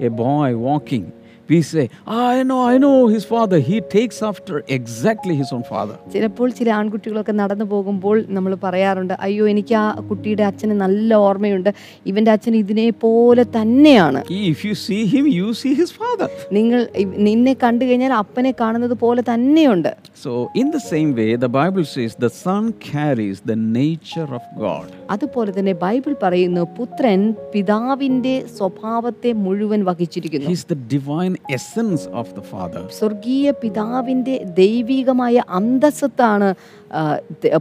a 0.00 0.12
boy 0.20 0.48
walking, 0.68 1.06
we 1.50 1.60
say, 1.62 1.84
"Ah, 2.06 2.28
I 2.30 2.42
know, 2.42 2.58
I 2.64 2.78
know 2.78 2.94
his 3.08 3.24
father. 3.24 3.58
He 3.60 3.80
takes 3.94 4.18
after 4.22 4.54
exactly 4.76 5.34
his 5.34 5.50
own 5.52 5.64
father. 5.64 5.96
ചിലപ്പോൾ 6.12 6.48
ചില 6.58 6.68
ആൺകുട്ടികളൊക്കെ 6.78 7.34
നടന്നു 7.40 7.66
പോകുമ്പോൾ 7.72 8.16
നമ്മൾ 8.36 8.52
പറയാറുണ്ട് 8.64 9.14
അയ്യോ 9.26 9.44
എനിക്ക് 9.52 9.74
ആ 9.80 9.86
കുട്ടിയുടെ 10.10 10.44
അച്ഛന് 10.50 10.76
നല്ല 10.82 11.10
ഓർമ്മയുണ്ട് 11.28 11.70
ഇവന്റെ 12.06 12.32
അച്ഛൻ 12.36 12.54
ഇതിനെ 12.62 12.86
പോലെ 13.04 13.44
തന്നെയാണ് 13.58 14.22
if 14.52 14.62
you 14.68 14.76
see 14.84 14.98
him 15.14 15.26
you 15.38 15.48
see 15.62 15.72
his 15.80 15.96
father 16.00 16.30
നിങ്ങൾ 16.58 16.80
നിന്നെ 17.28 17.54
കണ്ടു 17.64 17.84
കഴിഞ്ഞാൽ 17.84 18.14
അപ്പനെ 18.22 18.52
കാണുന്നത് 18.62 18.96
പോലെ 19.04 19.24
തന്നെയുണ്ട് 19.32 19.90
so 20.22 20.32
in 20.62 20.68
the 20.70 20.80
same 20.90 21.10
way, 21.14 21.30
the 21.36 21.50
Bible 21.50 21.84
says 21.86 22.12
the 22.18 22.32
Son 22.44 22.62
carries 22.88 23.38
the 23.42 23.58
nature 23.76 24.28
of 24.38 24.44
God. 24.64 24.86
അതുപോലെ 25.14 25.50
തന്നെ 25.50 25.74
ബൈബിൾ 25.84 26.12
പറയുന്നു 26.24 26.62
പുത്രൻ 26.78 27.20
പിതാവിന്റെ 27.54 28.34
സ്വഭാവത്തെ 28.58 29.32
മുഴുവൻ 29.44 29.80
വഹിച്ചിരിക്കുന്നു 29.90 30.50
his 30.52 30.68
the 30.72 30.78
divine 30.96 31.36
essence 31.48 32.02
of 32.20 32.26
the 32.36 32.42
Father. 32.52 32.82
സ്വർഗീയ 32.98 33.52
പിതാവിന്റെ 33.62 34.34
ദൈവികമായ 34.60 35.42
അന്തസ്സത്താണ് 35.58 36.48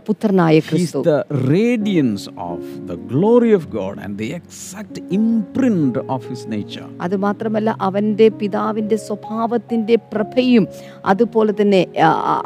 പുത്രനായ 0.08 0.56
ക്രിസ്തു 0.70 1.02
the 1.10 1.20
radiance 1.58 2.24
of 2.50 2.62
the 2.92 2.98
glory 3.12 3.52
of 3.60 3.64
God 3.80 3.96
and 4.06 4.14
the 4.24 4.30
exact 4.40 4.96
imprint 5.20 5.98
of 6.16 6.22
His 6.32 6.42
nature. 6.56 6.88
അത് 7.06 7.16
മാത്രമല്ല 7.26 7.76
അവന്റെ 7.90 8.30
പിതാവിന്റെ 8.42 9.00
സ്വഭാവത്തിന്റെ 9.08 9.98
പ്രഭയും 10.14 10.66
അതുപോലെ 11.12 11.54
തന്നെ 11.62 11.84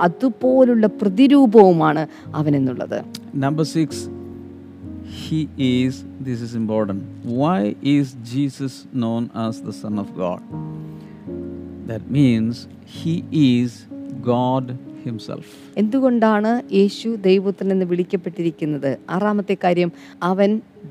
അതുപോലുള്ള 0.08 0.88
പ്രതിരൂപവുമാണ് 1.02 2.04
അവനെന്നുള്ളത് 2.42 3.00
Number 3.46 3.66
six, 3.78 3.90
He 5.24 5.40
is, 5.58 6.04
this 6.20 6.40
is 6.42 6.54
important. 6.56 7.00
Why 7.40 7.76
is 7.98 8.16
Jesus 8.34 8.74
known 9.02 9.30
as 9.46 9.62
the 9.62 9.74
Son 9.74 10.00
of 10.00 10.10
God? 10.18 10.42
That 11.87 12.05
means 12.11 12.55
He 12.97 13.15
is 13.51 13.71
God 14.25 14.67
Himself. 15.05 15.47
എന്തുകൊണ്ടാണ് 15.83 16.51
യേശു 16.79 17.09
ദൈവപുത്രൻ 17.27 17.71
എന്ന് 17.73 17.87
വിളിക്കപ്പെട്ടിരിക്കുന്നത് 17.87 18.91
ആറാമത്തെ 19.17 19.57
കാര്യം 19.65 19.93
അവൻ 20.31 20.51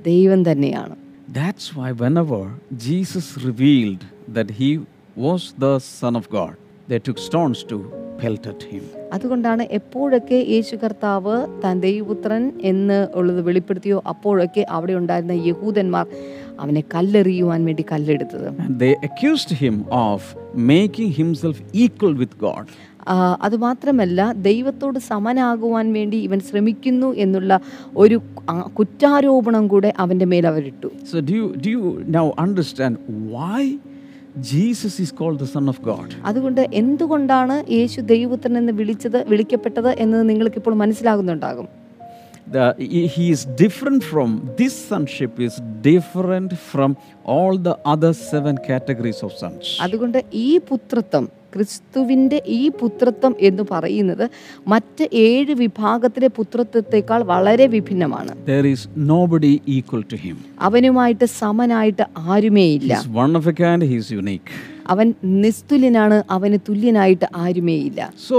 ദൈവം 0.10 0.41
തന്നെയാണ് 0.50 0.95
That's 1.38 1.65
why, 1.76 1.89
whenever 2.02 2.41
Jesus 2.84 3.26
revealed 3.47 4.04
that 4.34 4.50
He 4.60 4.69
was 5.17 5.41
the 5.60 5.73
Son 5.91 6.15
of 6.15 6.26
God, 6.32 6.54
they 6.88 7.00
took 7.00 7.19
stones 7.19 7.60
to 7.71 7.78
pelt 8.21 8.45
at 8.54 8.62
Him. 8.71 8.84
അതുകൊണ്ടാണ് 9.13 9.63
എപ്പോഴൊക്കെ 9.78 10.39
യേശു 10.54 10.76
കർത്താവ് 10.76 11.36
താൻ 11.63 11.76
ദൈവപുത്രൻ 11.86 12.41
എന്ന് 12.71 12.97
ഉള്ളത് 13.19 13.41
വെളിപ്പെടുത്തിയോ 13.47 13.97
അപ്പോഴൊക്കെ 14.12 14.63
അവിടെ 14.69 14.93
ഉണ്ടായിരുന്ന 14.93 15.36
യഹൂദന്മാർ 15.50 16.06
അവനെ 16.60 16.84
കല്ലെറിയുവാൻ 16.95 17.62
വേണ്ടി 17.69 17.86
കല്ലെടുത്തത് 17.93 18.47
And 18.65 18.76
they 18.80 18.93
accused 19.10 19.52
Him 19.63 19.76
of 20.06 20.19
making 20.55 21.12
Himself 21.12 21.57
equal 21.75 22.15
with 22.15 22.35
God. 22.38 22.65
ആ, 23.07 23.15
അതുമാത്രമല്ല 23.43 24.33
ദൈവത്തോട് 24.43 24.99
സമനാകുവാൻ 25.09 25.93
വേണ്ടി 25.93 26.17
ഇവൻ 26.19 26.41
ശ്രമിക്കുന്നു 26.41 27.15
എന്നുള്ള 27.17 27.53
ഒരു 27.97 28.17
കുറ്റാരോപണം 28.75 29.69
കൂടെ 29.69 29.95
അവന്റെ 29.99 30.25
മേൽ 30.25 30.47
അവരിട്ടു 30.47 30.88
so 31.12 31.21
do 31.31 31.38
do 31.65 31.71
you 31.71 31.81
now 32.09 32.31
understand 32.38 32.99
why 33.33 33.62
Jesus 34.47 35.01
is 35.01 35.15
called 35.15 35.38
the 35.38 35.45
son 35.45 35.69
of 35.69 35.81
God? 35.81 36.12
അതുകൊണ്ട് 36.25 36.61
എന്തുകൊണ്ടാണ് 36.73 37.65
യേശു 37.71 38.01
ദൈവപുത്രൻ 38.01 38.59
എന്ന് 38.59 38.73
വിളിച്ചത് 38.73 39.25
വിളിക്കപ്പെട്ടത് 39.29 39.91
എന്നത് 39.99 40.29
നിങ്ങൾക്കിപ്പോൾ 40.29 40.75
മനസ്സിലാകുന്നുണ്ടാകും 40.75 41.69
The, 42.46 42.74
he 42.78 43.31
is 43.31 43.44
different 43.57 44.02
from 44.05 44.50
this 44.57 44.74
sonship 44.87 45.38
is 45.38 45.61
different 45.81 46.59
from 46.61 46.96
all 47.24 47.57
the 47.59 47.78
other 47.85 48.12
seven 48.12 48.59
categories 48.66 49.22
of 49.22 49.33
sons. 49.33 49.78
അതുകൊണ്ട് 49.81 50.18
ഈ 50.40 50.48
പുത്രത്വം 50.70 51.24
ക്രിസ്തുവിന്റെ 51.52 52.38
ഈ 52.48 52.68
പുത്രത്വം 52.81 53.33
എന്ന് 53.40 53.64
പറയുന്നത് 53.70 54.24
മറ്റ് 54.66 55.05
ഏഴ് 55.22 55.55
വിഭാഗത്തിലെ 55.55 56.28
പുത്രത്വത്തെക്കാൾ 56.38 57.22
വളരെ 57.33 57.66
വിഭിന്നമാണ് 57.76 58.33
There 58.46 58.66
is 58.66 58.83
nobody 59.12 59.52
equal 59.76 60.02
to 60.05 60.18
him. 60.26 60.37
അവനുമായിട്ട് 60.61 61.28
സമനായിട്ട് 61.40 62.07
ആരുമേയില്ല 62.35 62.92
He's 62.94 63.09
one 63.24 63.35
of 63.40 63.46
a 63.46 63.57
kind, 63.64 63.83
he's 63.92 64.11
unique. 64.22 64.50
അവൻ 64.94 65.09
നിസ്തുല്യനാണ് 65.44 66.18
അവന് 66.37 66.61
തുല്യനായിട്ട് 66.68 67.28
ആരുമേയില്ല 67.44 68.00
So 68.31 68.38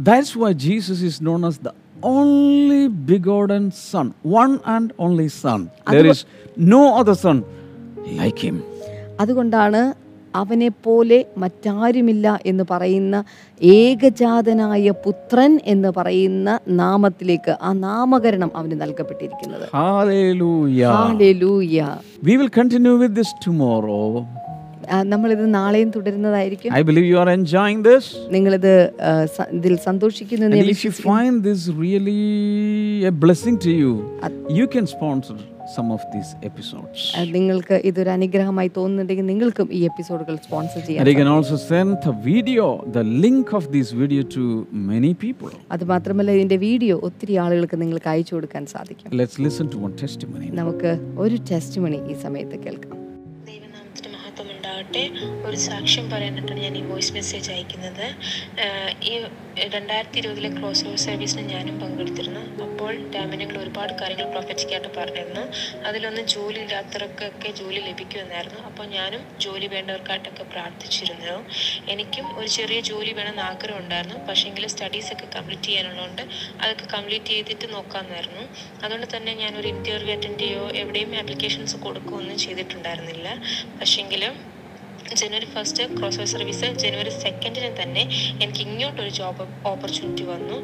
that's 0.00 0.32
why 0.34 0.52
Jesus 0.68 1.00
is 1.02 1.16
known 1.20 1.44
as 1.44 1.56
the 1.58 1.72
only 2.04 2.82
begotten 3.06 3.70
Son, 3.82 4.06
one 4.34 4.60
and 4.66 4.92
only 4.98 5.28
Son. 5.30 5.60
There 5.88 6.06
is 6.06 6.20
no 6.72 6.96
other 6.96 7.14
Son 7.16 7.38
like 8.16 8.38
him. 8.40 8.56
അതുകൊണ്ടാണ് 9.20 9.80
അവനെ 10.34 10.68
പോലെ 10.84 11.16
മറ്റാരുമില്ല 11.36 12.26
എന്ന് 12.46 12.64
പറയുന്ന 12.64 13.16
ഏകജാതനായ 13.60 14.90
പുത്രൻ 15.04 15.52
എന്ന് 15.64 15.90
പറയുന്ന 15.92 16.48
നാമത്തിലേക്ക് 16.80 17.52
ആ 17.60 17.72
നാമകരണം 17.82 18.50
അവന് 18.54 18.76
നൽകപ്പെട്ടിരിക്കുന്നത് 18.80 19.66
Hallelujah. 19.74 20.94
ഹല്ലേലൂയ. 20.98 21.76
We 22.22 22.36
will 22.40 22.52
continue 22.60 22.96
with 22.96 23.14
this 23.14 23.32
tomorrow. 23.46 24.02
നമ്മളിത് 25.12 25.44
നാളെയും 25.54 25.90
തുടരുന്നതായിരിക്കും. 25.96 26.70
I 26.78 26.82
believe 26.90 27.06
you 27.12 27.18
are 27.22 27.30
enjoying 27.38 27.84
this 27.90 28.10
നിങ്ങൾ 28.36 28.54
ഇത് 28.60 28.74
ഇതിൽ 29.58 29.76
സന്തോഷിക്കുന്നു 29.88 30.46
എന്ന് 30.48 30.74
if 30.76 30.86
you 30.88 30.92
find 31.08 31.40
this 31.48 31.64
really 31.84 32.20
a 33.12 33.14
blessing 33.24 33.60
to 33.66 33.72
you 33.84 33.92
you 34.60 34.66
can 34.76 34.86
sponsor 34.96 35.38
some 35.74 35.88
of 35.96 36.06
these 36.14 36.30
episodes 36.48 37.02
നിങ്ങൾക്ക് 37.34 37.76
ഇതൊരു 37.88 38.10
അനുഗ്രഹമായി 38.16 38.70
തോന്നുന്നുണ്ടെങ്കിൽ 38.78 39.26
നിങ്ങൾക്കും 39.32 39.68
ഈ 39.78 39.80
എപ്പിസോഡുകൾ 39.90 40.34
സ്പോൺസർ 40.46 40.80
ചെയ്യാം 40.86 41.02
and 41.02 41.12
you 41.52 41.58
send 41.72 41.94
the 42.06 42.14
video 42.28 42.64
the 42.96 43.04
link 43.24 43.52
of 43.58 43.68
these 43.76 43.94
video 44.00 44.24
to 44.36 44.44
many 44.90 45.12
people 45.22 45.52
അത് 45.76 45.84
മാത്രമല്ല 45.92 46.32
ഇതിന്റെ 46.38 46.58
വീഡിയോ 46.68 46.96
ഒത്തിരി 47.10 47.36
ആളുകൾക്ക് 47.44 47.78
നിങ്ങൾക്ക് 47.82 48.10
അയച്ചു 48.14 48.34
കൊടുക്കാൻ 48.36 48.66
സാധിക്കും. 48.74 49.08
Let's 49.20 49.40
listen 49.46 49.68
to 49.74 49.80
one 49.84 49.94
testimony 50.02 50.50
നമുക്ക് 50.62 50.92
ഒരു 51.24 51.38
ടെസ്റ്റിമണി 51.52 52.00
ഈ 52.12 52.16
സമയത്ത് 52.26 52.58
കേൾക്കാം. 52.64 52.98
ഉണ്ടാകട്ടെ 54.82 55.04
ഒരു 55.48 55.58
സാക്ഷ്യം 55.68 56.06
പറയാനായിട്ടാണ് 56.12 56.60
ഞാൻ 56.66 56.74
ഈ 56.80 56.82
വോയിസ് 56.90 57.12
മെസ്സേജ് 57.16 57.48
അയക്കുന്നത്. 57.54 58.06
ഈ 59.10 59.12
രണ്ടായിരത്തി 59.74 60.18
ഇരുപതിലെ 60.20 60.50
ക്രോസ് 60.56 60.82
ഓവർ 60.88 60.98
സർവീസിന് 61.04 61.42
ഞാനും 61.54 61.74
പങ്കെടുത്തിരുന്നു. 61.82 62.42
അപ്പോൾ 62.66 62.92
ഡാമിനങ്ങൾ 63.14 63.56
ഒരുപാട് 63.62 63.92
കാര്യങ്ങൾ 64.00 64.26
പ്രൊഫറ്റിക്കായിട്ട് 64.34 64.90
പറഞ്ഞിരുന്നു. 64.98 65.42
അതിലൊന്ന് 65.88 66.22
ജോലി 66.34 66.58
ഇല്ലാത്തവർക്കൊക്കെ 66.64 67.50
ജോലി 67.60 67.80
ലഭിക്കുമെന്നായിരുന്നു. 67.88 68.60
അപ്പോൾ 68.68 68.86
ഞാനും 68.96 69.22
ജോലി 69.44 69.66
വേണ്ടവർക്കായിട്ടൊക്കെ 69.74 70.46
പ്രാർത്ഥിച്ചിരുന്നു. 70.54 71.36
എനിക്കും 71.94 72.26
ഒരു 72.38 72.48
ചെറിയ 72.58 72.78
ജോലി 72.90 73.12
വേണമെന്ന് 73.18 73.44
ആഗ്രഹം 73.50 73.78
ഉണ്ടായിരുന്നു. 73.82 74.18
പക്ഷേങ്കിൽ 74.30 74.66
സ്റ്റഡീസൊക്കെ 74.74 75.28
കംപ്ലീറ്റ് 75.36 75.68
ചെയ്യാനുള്ളതുകൊണ്ട് 75.68 76.22
അതൊക്കെ 76.62 76.88
കംപ്ലീറ്റ് 76.96 77.32
ചെയ്തിട്ട് 77.34 77.68
നോക്കാമെന്നായിരുന്നു. 77.76 78.44
അതുകൊണ്ട് 78.84 79.08
തന്നെ 79.16 79.34
ഞാനൊരു 79.42 79.68
ഇന്റർവ്യൂ 79.74 80.14
അറ്റൻഡ് 80.16 80.40
ചെയ്യുകയോ 80.44 80.66
എവിടെയും 80.82 81.12
ആപ്ലിക്കേഷൻസ് 81.22 81.76
കൊടുക്കുകയോ 81.86 82.20
ഒന്നും 82.22 82.38
ചെയ്തിട്ടുണ്ടായിരുന്നില്ല 82.46 83.28
പക്ഷേങ്കിൽ 83.80 84.24
ജനുവരി 85.20 85.48
ഫസ്റ്റ് 85.54 85.84
ക്രോസ് 85.98 86.18
വൈ 86.18 86.26
സർവീസ് 86.34 86.68
ജനുവരി 86.82 87.12
സെക്കൻഡിന് 87.24 87.70
തന്നെ 87.82 88.02
എനിക്ക് 88.42 88.60
ഇങ്ങോട്ടൊരു 88.68 89.08
ജോബ് 89.08 89.46
ഓപ്പർച്യൂണിറ്റി 89.72 90.24
വന്നു. 90.32 90.56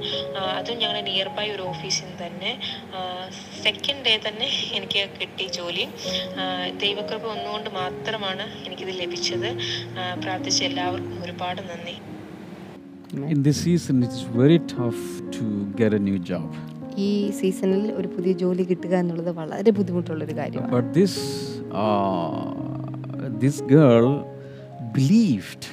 അതും 0.58 0.78
ഞങ്ങളുടെ 0.82 1.02
നിയർ 1.10 1.28
ബൈ 1.38 1.46
ഒരു 1.56 1.62
ഓഫീസിൽ 1.62 2.04
നിന്ന് 2.04 2.20
തന്നെ. 2.26 2.52
സെക്കൻഡ് 3.62 4.04
ഡേ 4.06 4.14
തന്നെ 4.28 4.48
എനിക്ക് 4.78 5.02
കിട്ടി 5.20 5.46
ജോലി. 5.58 5.86
ദൈവകൃപ 6.84 7.24
ഒന്നുകൊണ്ട് 7.36 7.70
മാത്രമാണ് 7.80 8.46
എനിക്കിത് 8.66 8.92
ലഭിച്ചത്. 9.00 9.50
പ്രാർത്ഥിച്ച 10.22 10.62
എല്ലാവർക്കും 10.70 11.16
ഒരുപാട് 11.24 11.62
നന്ദി. 11.70 11.96
In 13.34 13.38
this 13.44 13.58
season, 13.66 13.96
it's 14.06 14.22
very 14.40 14.58
tough 14.72 15.02
to 15.36 15.44
get 15.80 15.92
a 15.98 16.02
new 16.08 16.18
job. 16.30 16.48
ഈ 17.06 17.30
സീസണിൽ 17.40 17.82
ഒരു 17.98 18.08
പുതിയ 18.08 18.32
ജോലി 18.32 18.64
കിട്ടുക 18.70 18.94
എന്നുള്ളത് 19.02 19.30
വളരെ 19.38 19.70
ബുദ്ധിമുട്ടുള്ളൊരു 19.78 20.34
കാര്യമാണ്. 20.38 20.72
But 20.76 20.86
this, 20.98 21.14
uh, 21.82 22.34
this 23.42 23.56
girl 23.76 24.08
believed 24.93 25.63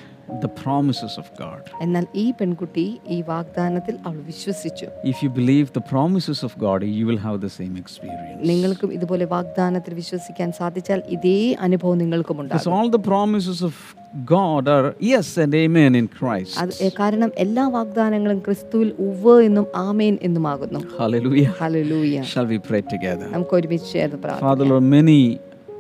the 0.45 0.51
promises 0.59 1.13
of 1.19 1.27
God. 1.39 1.63
എന്നാൽ 1.85 2.05
ഈ 2.15 2.27
പെൺകുട്ടി 2.39 2.85
ഈ 3.15 3.23
വാഗ്ദാനത്തിൽ 3.31 3.95
അവൾ 4.09 4.19
വിശ്വസിച്ചു 4.29 4.87
If 5.13 5.19
you 5.25 5.31
believe 5.39 5.67
the 5.79 5.85
promises 5.95 6.39
of 6.49 6.53
God, 6.59 6.81
you 6.99 7.05
will 7.09 7.21
have 7.27 7.39
the 7.47 7.53
same 7.57 7.75
experience. 7.83 8.39
നിങ്ങൾക്കും 8.51 8.91
ഇതുപോലെ 8.97 9.25
വാഗ്ദാനത്തിൽ 9.35 9.95
വിശ്വസിക്കാൻ 9.95 10.51
സാധിച്ചാൽ 10.53 11.03
ഇതേ 11.17 11.35
അനുഭവം 11.67 11.99
നിങ്ങൾക്കും 11.99 12.37
Because 12.37 12.45
ഉണ്ടാകും 12.45 12.77
all 12.79 12.91
the 12.97 13.03
promises 13.11 13.61
of 13.71 13.75
God 14.35 14.65
are 14.69 14.87
yes 15.11 15.29
and 15.43 15.53
amen 15.65 15.93
in 15.95 16.07
Christ. 16.19 16.55
അത് 16.63 16.73
എ- 16.87 16.93
കാരണം 17.01 17.33
എല്ലാ 17.45 17.67
വാഗ്ദാനങ്ങളും 17.77 18.39
ക്രിസ്തുവിൽ 18.47 18.91
ഉവ്വ് 19.09 19.37
എന്നും 19.49 19.67
ആമേൻ 19.87 20.17
എന്നുമാകുന്നു 20.29 20.81
Hallelujah. 21.03 21.53
Hallelujah 21.63 22.17
Shall 22.33 22.49
we 22.55 22.61
pray 22.71 22.83
together? 22.95 23.29
നമുക്ക് 23.37 23.57
ഒരുമിച്ച് 23.61 23.89
ചേർന്ന് 23.97 24.21
പ്രാർത്ഥിക്കാം 24.25 24.49
Father, 24.51 24.67
Lord, 24.73 24.87
many 24.99 25.21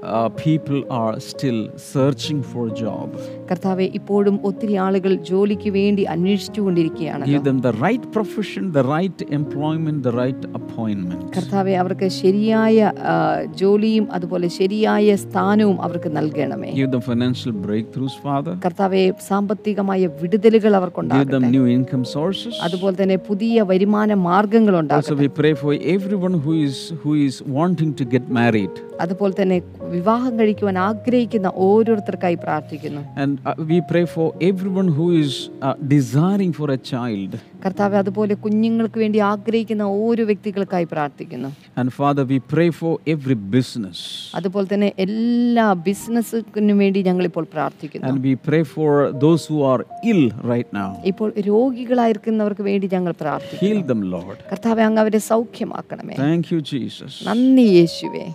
uh, 0.05 0.29
people 0.41 0.79
are 0.91 1.15
still 1.23 1.59
searching 1.93 2.43
for 2.43 2.63
a 2.67 2.75
job. 2.85 3.09
കർത്താവെ 3.51 3.87
ഇപ്പോഴും 3.99 4.37
ഒത്തിരി 4.49 4.75
ആളുകൾ 4.85 5.13
ജോലിക്ക് 5.31 5.71
വേണ്ടി 5.77 6.03
അന്വേഷിച്ചുകൊണ്ടിരിക്കുകയാണ് 6.15 7.25
Give 7.31 7.45
them 7.49 7.59
the 7.67 7.73
right 7.85 8.05
profession, 8.17 8.65
the 8.79 8.85
right 8.93 9.19
employment, 9.39 9.99
the 10.09 10.15
right 10.21 10.43
appointment. 10.61 11.23
കർത്താവെ 11.37 11.75
അവർക്ക് 11.83 12.09
ശരിയായ 12.21 12.77
ആ, 13.13 13.15
ജോലിയും 13.63 14.07
അതുപോലെ 14.19 14.49
ശരിയായ 14.59 15.17
സ്ഥാനവും 15.25 15.77
അവർക്ക് 15.87 16.13
നൽകണമേ 16.19 16.71
Give 16.81 16.91
them 16.95 17.05
financial 17.11 17.53
breakthroughs, 17.67 18.17
Father. 18.27 18.55
കർത്താവെ 18.67 19.03
സാമ്പത്തികമായ 19.31 20.01
വിടുതലുകൾ 20.23 20.59
Give 20.61 20.71
them 20.71 20.81
അവർക്കുണ്ടാകട്ടെ 20.81 21.43
new 21.57 21.67
income 21.77 22.07
sources. 22.17 22.55
അതുപോലെ 22.69 22.97
തന്നെ 23.03 23.19
പുതിയ 23.31 23.63
വരുമാന 23.73 24.11
മാർഗങ്ങൾ 24.29 24.75
Also, 24.75 24.83
ഉണ്ടാകട്ടെ 24.85 25.19
we 25.25 25.31
pray 25.41 25.55
for 25.65 25.73
everyone 25.97 26.37
who 26.47 26.55
is 26.69 26.77
who 27.05 27.15
is 27.29 27.37
wanting 27.59 27.93
to 28.01 28.07
get 28.17 28.25
married, 28.41 28.75
അതുപോലെ 29.05 29.35
തന്നെ 29.43 29.59
വിവാഹം 29.96 30.34
കഴിക്കുവാൻ 30.40 30.78
ആഗ്രഹിക്കുന്ന 30.88 31.48
ഓരോരുത്തർക്കായി 31.68 32.38
പ്രാർത്ഥിക്കുന്നു 32.46 33.02
and 33.24 33.34
uh, 33.42 33.56
we 33.72 33.80
pray 33.92 34.06
for 34.16 34.28
everyone 34.50 34.90
who 34.98 35.08
is 35.24 35.34
uh, 35.60 35.74
desiring 35.96 36.54
for 36.60 36.70
a 36.72 36.80
child. 36.94 37.32
കർത്താവ് 37.66 37.96
അതുപോലെ 37.96 38.34
കുഞ്ഞുങ്ങൾക്ക് 38.44 38.98
വേണ്ടി 39.04 39.20
ആഗ്രഹിക്കുന്ന 39.30 39.84
ഓരോ 40.02 40.24
വ്യക്തികൾക്കായി 40.30 40.88
പ്രാർത്ഥിക്കുന്നു 40.92 41.50
And 41.78 41.90
Father, 42.00 42.24
we 42.26 42.38
pray 42.54 42.70
for 42.80 42.92
every 43.14 43.38
business, 43.56 44.00
അതുപോലെ 44.40 44.68
തന്നെ 44.74 44.90
എല്ലാ 45.06 45.68
ബിസിനസ്സിനും 45.88 46.78
വേണ്ടി 46.84 47.02
ഞങ്ങൾ 47.10 47.26
ഇപ്പോൾ 47.32 47.48
പ്രാർത്ഥിക്കുന്നു 47.56 48.08
and 48.10 48.20
we 48.28 48.34
pray 48.50 48.64
for 48.76 48.92
those 49.26 49.44
who 49.52 49.60
are 49.72 49.82
ill 50.12 50.24
right 50.54 50.70
now. 50.82 50.90
ഇപ്പോൾ 51.12 51.30
രോഗികളായിരിക്കുന്നവർക്ക് 51.52 52.66
വേണ്ടി 52.72 52.90
ഞങ്ങൾ 52.96 53.16
പ്രാർത്ഥിക്കുന്നു 53.24 53.64
Heal 53.66 53.82
them, 53.92 54.04
Lord. 54.16 54.38
കർത്താവേ 54.52 54.86
അങ്ങ് 54.90 55.02
അവരെ 55.06 55.22
സൗഖ്യമാക്കണമേ 55.32 56.18
Thank 56.26 56.46
you, 56.54 56.62
Jesus. 56.74 57.14
നന്ദി 57.30 57.68
യേശുവേ 57.80 58.26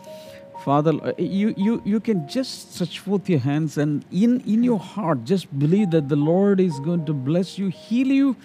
Father, 0.64 0.92
uh, 1.02 1.12
you, 1.16 1.54
you, 1.56 1.80
you 1.86 2.00
can 2.00 2.28
just 2.28 2.74
stretch 2.74 2.98
forth 2.98 3.30
your 3.30 3.38
hands 3.38 3.78
and 3.78 4.04
in, 4.12 4.40
in 4.42 4.62
your 4.62 4.78
heart, 4.78 5.24
just 5.24 5.58
believe 5.58 5.90
that 5.92 6.10
the 6.10 6.16
Lord 6.16 6.60
is 6.60 6.78
going 6.80 7.06
to 7.06 7.14
bless 7.14 7.58
you, 7.58 7.68
heal 7.68 8.08
you, 8.08 8.36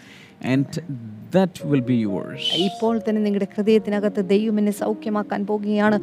and 0.46 0.68
that 1.32 1.56
will 1.70 1.84
be 1.86 1.96
yours. 2.08 2.42
ഇപ്പോൾ 2.66 2.94
തന്നെ 3.06 3.22
നിങ്ങളുടെ 3.22 3.48
ഹൃദയത്തിനകത്ത് 3.54 4.22
ദൈവം 4.30 4.58
എന്നെ 4.62 4.74
സൗഖ്യമാക്കാൻ 4.82 5.42
പോകുകയാണ് 5.50 5.98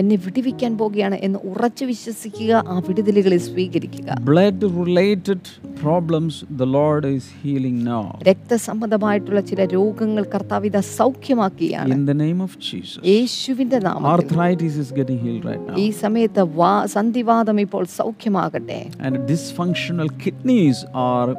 എന്നെ 0.00 0.16
വിടുവിക്കാൻ 0.24 0.72
പോകുകയാണ് 0.80 1.16
എന്ന് 1.26 1.38
ഉറച്ചു 1.50 1.84
വിശ്വസിക്കുക 1.90 2.52
ആ 2.72 2.76
വിടുതലുകളെ 2.88 3.38
സ്വീകരിക്കുക 3.48 4.10
Blood 4.28 4.60
related 4.80 5.42
problems, 5.80 6.34
the 6.58 6.68
Lord 6.76 7.04
is 7.08 7.24
healing 7.42 7.78
now. 7.90 8.02
രക്തസംബന്ധമായിട്ടുള്ള 8.30 9.40
ചില 9.50 9.64
രോഗങ്ങൾ 9.74 10.24
കർത്താവിത 10.34 10.76
സൗഖ്യമാക്കുകയാണ് 10.98 11.90
In 11.96 12.04
the 12.06 12.18
name 12.24 12.40
of 12.40 12.54
Jesus. 12.68 13.00
യേശുവിന്റെ 13.14 13.80
നാമത്തിൽ 13.88 14.12
Arthritis 14.14 14.76
is 14.76 14.90
getting 14.92 15.18
healed 15.24 15.44
right 15.50 15.64
now. 15.68 15.76
ഈ 15.78 15.88
സമയത്ത് 16.04 16.44
വാ 16.60 16.72
സന്ധിവാദം 16.96 17.58
ഇപ്പോൾ 17.66 17.84
സൗഖ്യമാകട്ടെ 17.98 18.80
And 19.06 19.16
dysfunctional 19.32 20.10
kidneys 20.24 20.78
are 21.08 21.30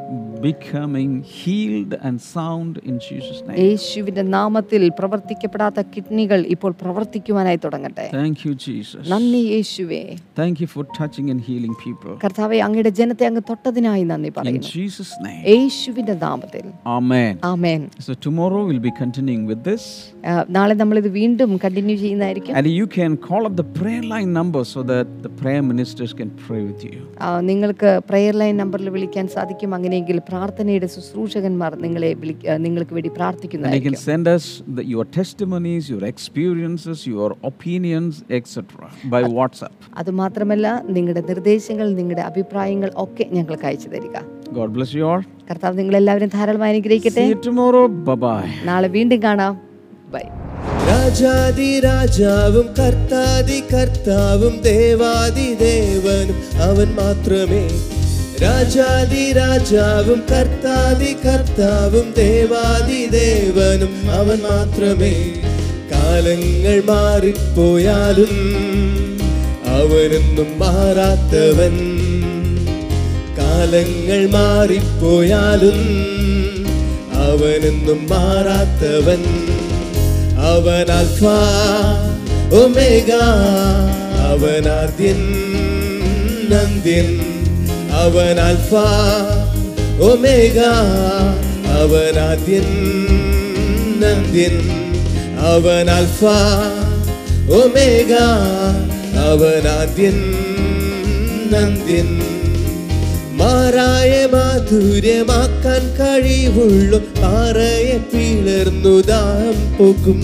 becoming 0.41 1.11
healed 1.35 1.93
and 2.01 2.15
sound 2.46 2.72
in 2.82 2.96
Jesus' 3.00 3.40
name. 3.42 3.58
യേശുവിന്റെ 3.62 4.24
നാമത്തിൽ 4.34 4.82
പ്രവർത്തിക്കപ്പെടാത്ത 4.98 5.80
കിഡ്നികൾ 5.94 6.40
ഇപ്പോൾ 6.54 6.72
പ്രവർത്തിക്കുവാനായി 6.82 7.58
തുടങ്ങട്ടെ 7.64 8.06
Thank 8.14 8.38
you, 8.46 8.52
Jesus. 8.66 9.02
നന്ദി 9.12 9.42
യേശുവേ 9.52 10.02
Thank 10.36 10.56
you 10.62 10.68
for 10.68 10.84
touching 10.98 11.26
and 11.32 11.40
healing 11.42 11.74
people. 11.84 12.12
കർത്താവെ 12.24 12.58
അങ്ങയുടെ 12.66 12.92
ജനത്തെ 13.00 13.26
അങ്ങ് 13.30 13.44
തൊട്ടതിനായി 13.50 14.04
നന്ദി 14.12 14.30
In 14.30 14.36
പറയുന്നു 14.38 14.70
Jesus' 14.74 15.14
name. 15.26 15.42
യേശുവിന്റെ 15.52 16.16
നാമത്തിൽ 16.24 16.64
Amen. 16.96 17.32
Amen 17.52 17.82
So 18.06 18.14
tomorrow 18.26 18.62
we'll 18.68 18.84
be 18.84 18.94
continuing 18.96 19.44
with 19.46 19.62
this. 19.64 19.84
ആ, 20.24 20.34
നാളെ 20.50 20.74
നമ്മൾ 20.80 20.96
ഇത് 21.00 21.10
വീണ്ടും 21.16 21.52
കണ്ടിന്യൂ 21.64 21.96
ചെയ്യുന്നതായിരിക്കും 22.02 22.56
And 22.58 22.68
you 22.72 22.86
can 22.90 23.12
call 23.20 23.42
up 23.44 23.56
the 23.56 23.68
prayer 23.72 24.04
line 24.06 24.32
number 24.32 24.62
so 24.66 24.82
that 24.84 25.06
the 25.22 25.32
prayer 25.40 25.62
ministers 25.64 26.12
can 26.14 26.30
pray 26.42 26.62
with 26.62 26.82
you. 26.86 27.00
ആ, 27.20 27.30
നിങ്ങൾക്ക് 27.50 27.78
പ്രെയർ 28.08 28.34
ലൈൻ 28.40 28.56
നമ്പറിൽ 28.62 28.88
വിളിക്കാൻ 28.96 29.26
സാധിക്കും 29.34 29.70
അങ്ങനെയെങ്കിൽ 29.76 30.18
പ്രാർത്ഥനയുടെ 30.28 30.88
ശുശ്രൂഷകന്മാർ 30.94 31.72
നിങ്ങളെ 31.84 32.10
വിളി 32.14 32.25
ആ, 32.25 32.25
നിങ്ങൾക്ക് 32.65 32.93
വേണ്ടി 32.93 33.09
പ്രാർത്ഥിക്കുന്നത് 33.09 34.85
your 34.93 35.05
testimonies, 35.19 35.89
your 35.89 36.03
experiences, 36.05 37.05
your 37.07 37.29
opinions, 37.43 38.13
etc. 38.29 38.63
by 39.13 39.21
WhatsApp. 39.37 39.75
അതുമാത്രമല്ല 40.01 40.67
നിങ്ങളുടെ 40.95 41.23
നിർദ്ദേശങ്ങൾ 41.31 41.87
നിങ്ങളുടെ 41.99 42.21
അഭിപ്രായങ്ങൾ 42.21 42.91
ഒക്കെ 43.05 43.25
ഞങ്ങൾക്ക് 43.31 43.67
അയച്ചു 43.71 43.89
തരിക 43.89 44.15
God 44.53 44.69
bless 44.75 44.91
you 44.93 45.05
all. 45.11 45.23
കർത്താവ് 45.49 45.75
നിങ്ങളെല്ലാവരും 45.79 46.29
ധാരാളമായി 46.29 46.73
അനുഗ്രഹിക്കട്ടെ 46.75 47.21
See 47.21 47.31
you 47.33 47.41
tomorrow. 47.49 47.85
Bye 48.09 48.19
bye. 48.25 48.49
നാളെ 48.65 48.89
വീണ്ടും 48.97 49.21
കാണാം 49.27 49.53
ബൈ 50.13 50.25
രാജാതി 50.89 51.79
രാജാവും 51.85 52.67
കർത്താതി 52.79 53.59
കർത്താവും 53.71 54.53
ദേവാതി 54.67 55.47
ദേവനും 55.63 56.37
അവൻ 56.67 56.89
മാത്രമേ 57.01 57.63
രാജാതി 58.41 59.33
രാജാവും 59.33 60.23
കർത്താതി 60.31 61.17
കർത്താവും 61.25 62.13
ദേവാതി 62.17 63.07
ദേവനും 63.07 64.11
അവൻ 64.11 64.37
മാത്രമേ. 64.37 65.13
കാലങ്ങൾ 65.91 66.83
മാറിപ്പോയാലും 66.85 68.33
അവനൊന്നും 69.67 70.59
മാറാത്തവൻ. 70.59 71.77
കാലങ്ങൾ 73.37 74.29
മാറിപ്പോയാലും 74.29 75.79
അവനൊന്നും 77.13 78.07
മാറാത്തവൻ. 78.09 79.23
അവൻ 80.53 80.91
അൽഫ 80.91 81.23
ഒമേഗ 82.53 83.13
അവൻ 84.29 84.69
ആദ്യൻ 84.69 85.19
നന്ദ്യൻ 86.51 87.26
അവൻ 88.01 88.39
അൽഫ 88.39 88.71
ഒമേഗ. 90.09 90.57
അവൻ 91.79 92.19
ആദ്യൻ 92.19 92.67
നന്ദ്യൻ 94.01 94.55
അവൻ 95.51 95.89
അൽഫ 95.89 96.21
ഒമേഗ. 97.61 98.13
അവൻ 99.27 99.67
ആദ്യൻ 99.69 100.17
നന്ദ്യൻ 101.53 102.09
മാറായ 103.39 104.27
മാധുര്യമാക്കാൻ 104.33 105.83
കഴിവുള്ളു 105.97 106.99
പാറയെ 107.19 107.97
പിളർന്നു 108.11 109.01
ദാം 109.01 109.77
പോകും 109.77 110.19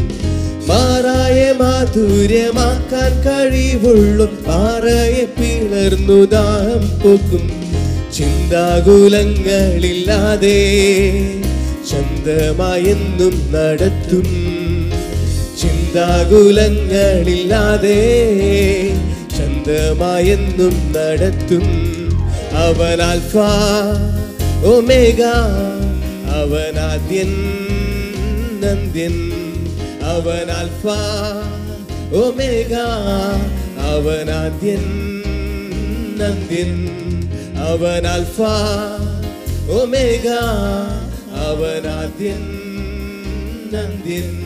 മാറായ 0.69 1.39
മാധുര്യമാക്കാൻ 1.61 3.11
കഴിവുള്ളു 3.25 4.27
പാറയെ 4.47 5.25
പിളർന്നു 5.37 6.19
ദാം 6.25 6.83
പോകും 7.03 7.45
ചിന്താകുലങ്ങളില്ലാതെ 8.13 10.59
ചന്തമായെന്നും 11.91 13.35
നടത്തും. 13.53 14.27
ചിന്താകുലങ്ങളില്ലാതെ 15.61 17.99
ചന്തമായെന്നും 19.37 20.75
നടത്തും. 20.95 21.65
അവൻ 22.63 22.99
ആൽഫ 23.01 23.35
ഒമേഗ 24.73 25.21
അവൻ 26.39 26.75
ആദ്യൻ 26.79 27.31
നന്ദ്യൻ 28.61 29.15
അവൻ 30.03 30.47
ആൽഫ 30.59 30.85
ഒമേഗ 32.15 32.73
അവൻ 33.91 34.29
ആദ്യൻ 34.31 34.83
നന്ദ്യൻ 36.19 36.71
അവൻ 37.63 38.07
ആൽഫ 38.07 38.41
ഒമേഗ. 39.71 40.27
അവൻ 41.35 41.87
ആദ്യൻ 41.87 42.59
നന്ദ്യൻ 43.73 44.43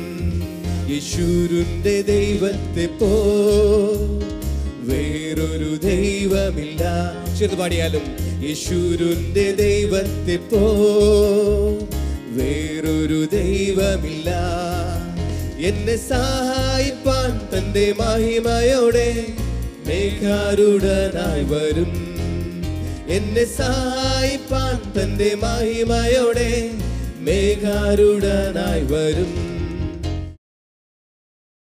യശൂരുന്റെ 0.96 2.02
ദൈവത്തെ 2.02 2.86
പോ. 2.86 3.08
വേറൊരു 4.80 5.76
ദൈവമില്ല. 5.88 7.14
ചെറുപാടിയാലും 7.40 8.02
യശൂരുന്റെ 8.50 9.52
ദൈവത്തെ 9.52 10.38
പോ. 10.38 10.60
വേറൊരു 12.30 13.28
ദൈവമില്ല. 13.36 14.30
എന്നെ 15.60 15.96
സഹായിപ്പാൻ 15.96 17.58
തന്റെ 17.58 17.94
മഹിമയോടെ 18.00 19.26
മേഘാരുടനായി 19.88 21.44
വരും. 21.44 22.17
എന്നെ 23.16 23.44
സഹായിപ്പാൻ 23.44 24.76
തന്റെ 24.96 25.30
മഹിമയോടെ 25.36 26.52
മേഘാരുടനായി 27.26 28.84
വരും. 28.92 29.57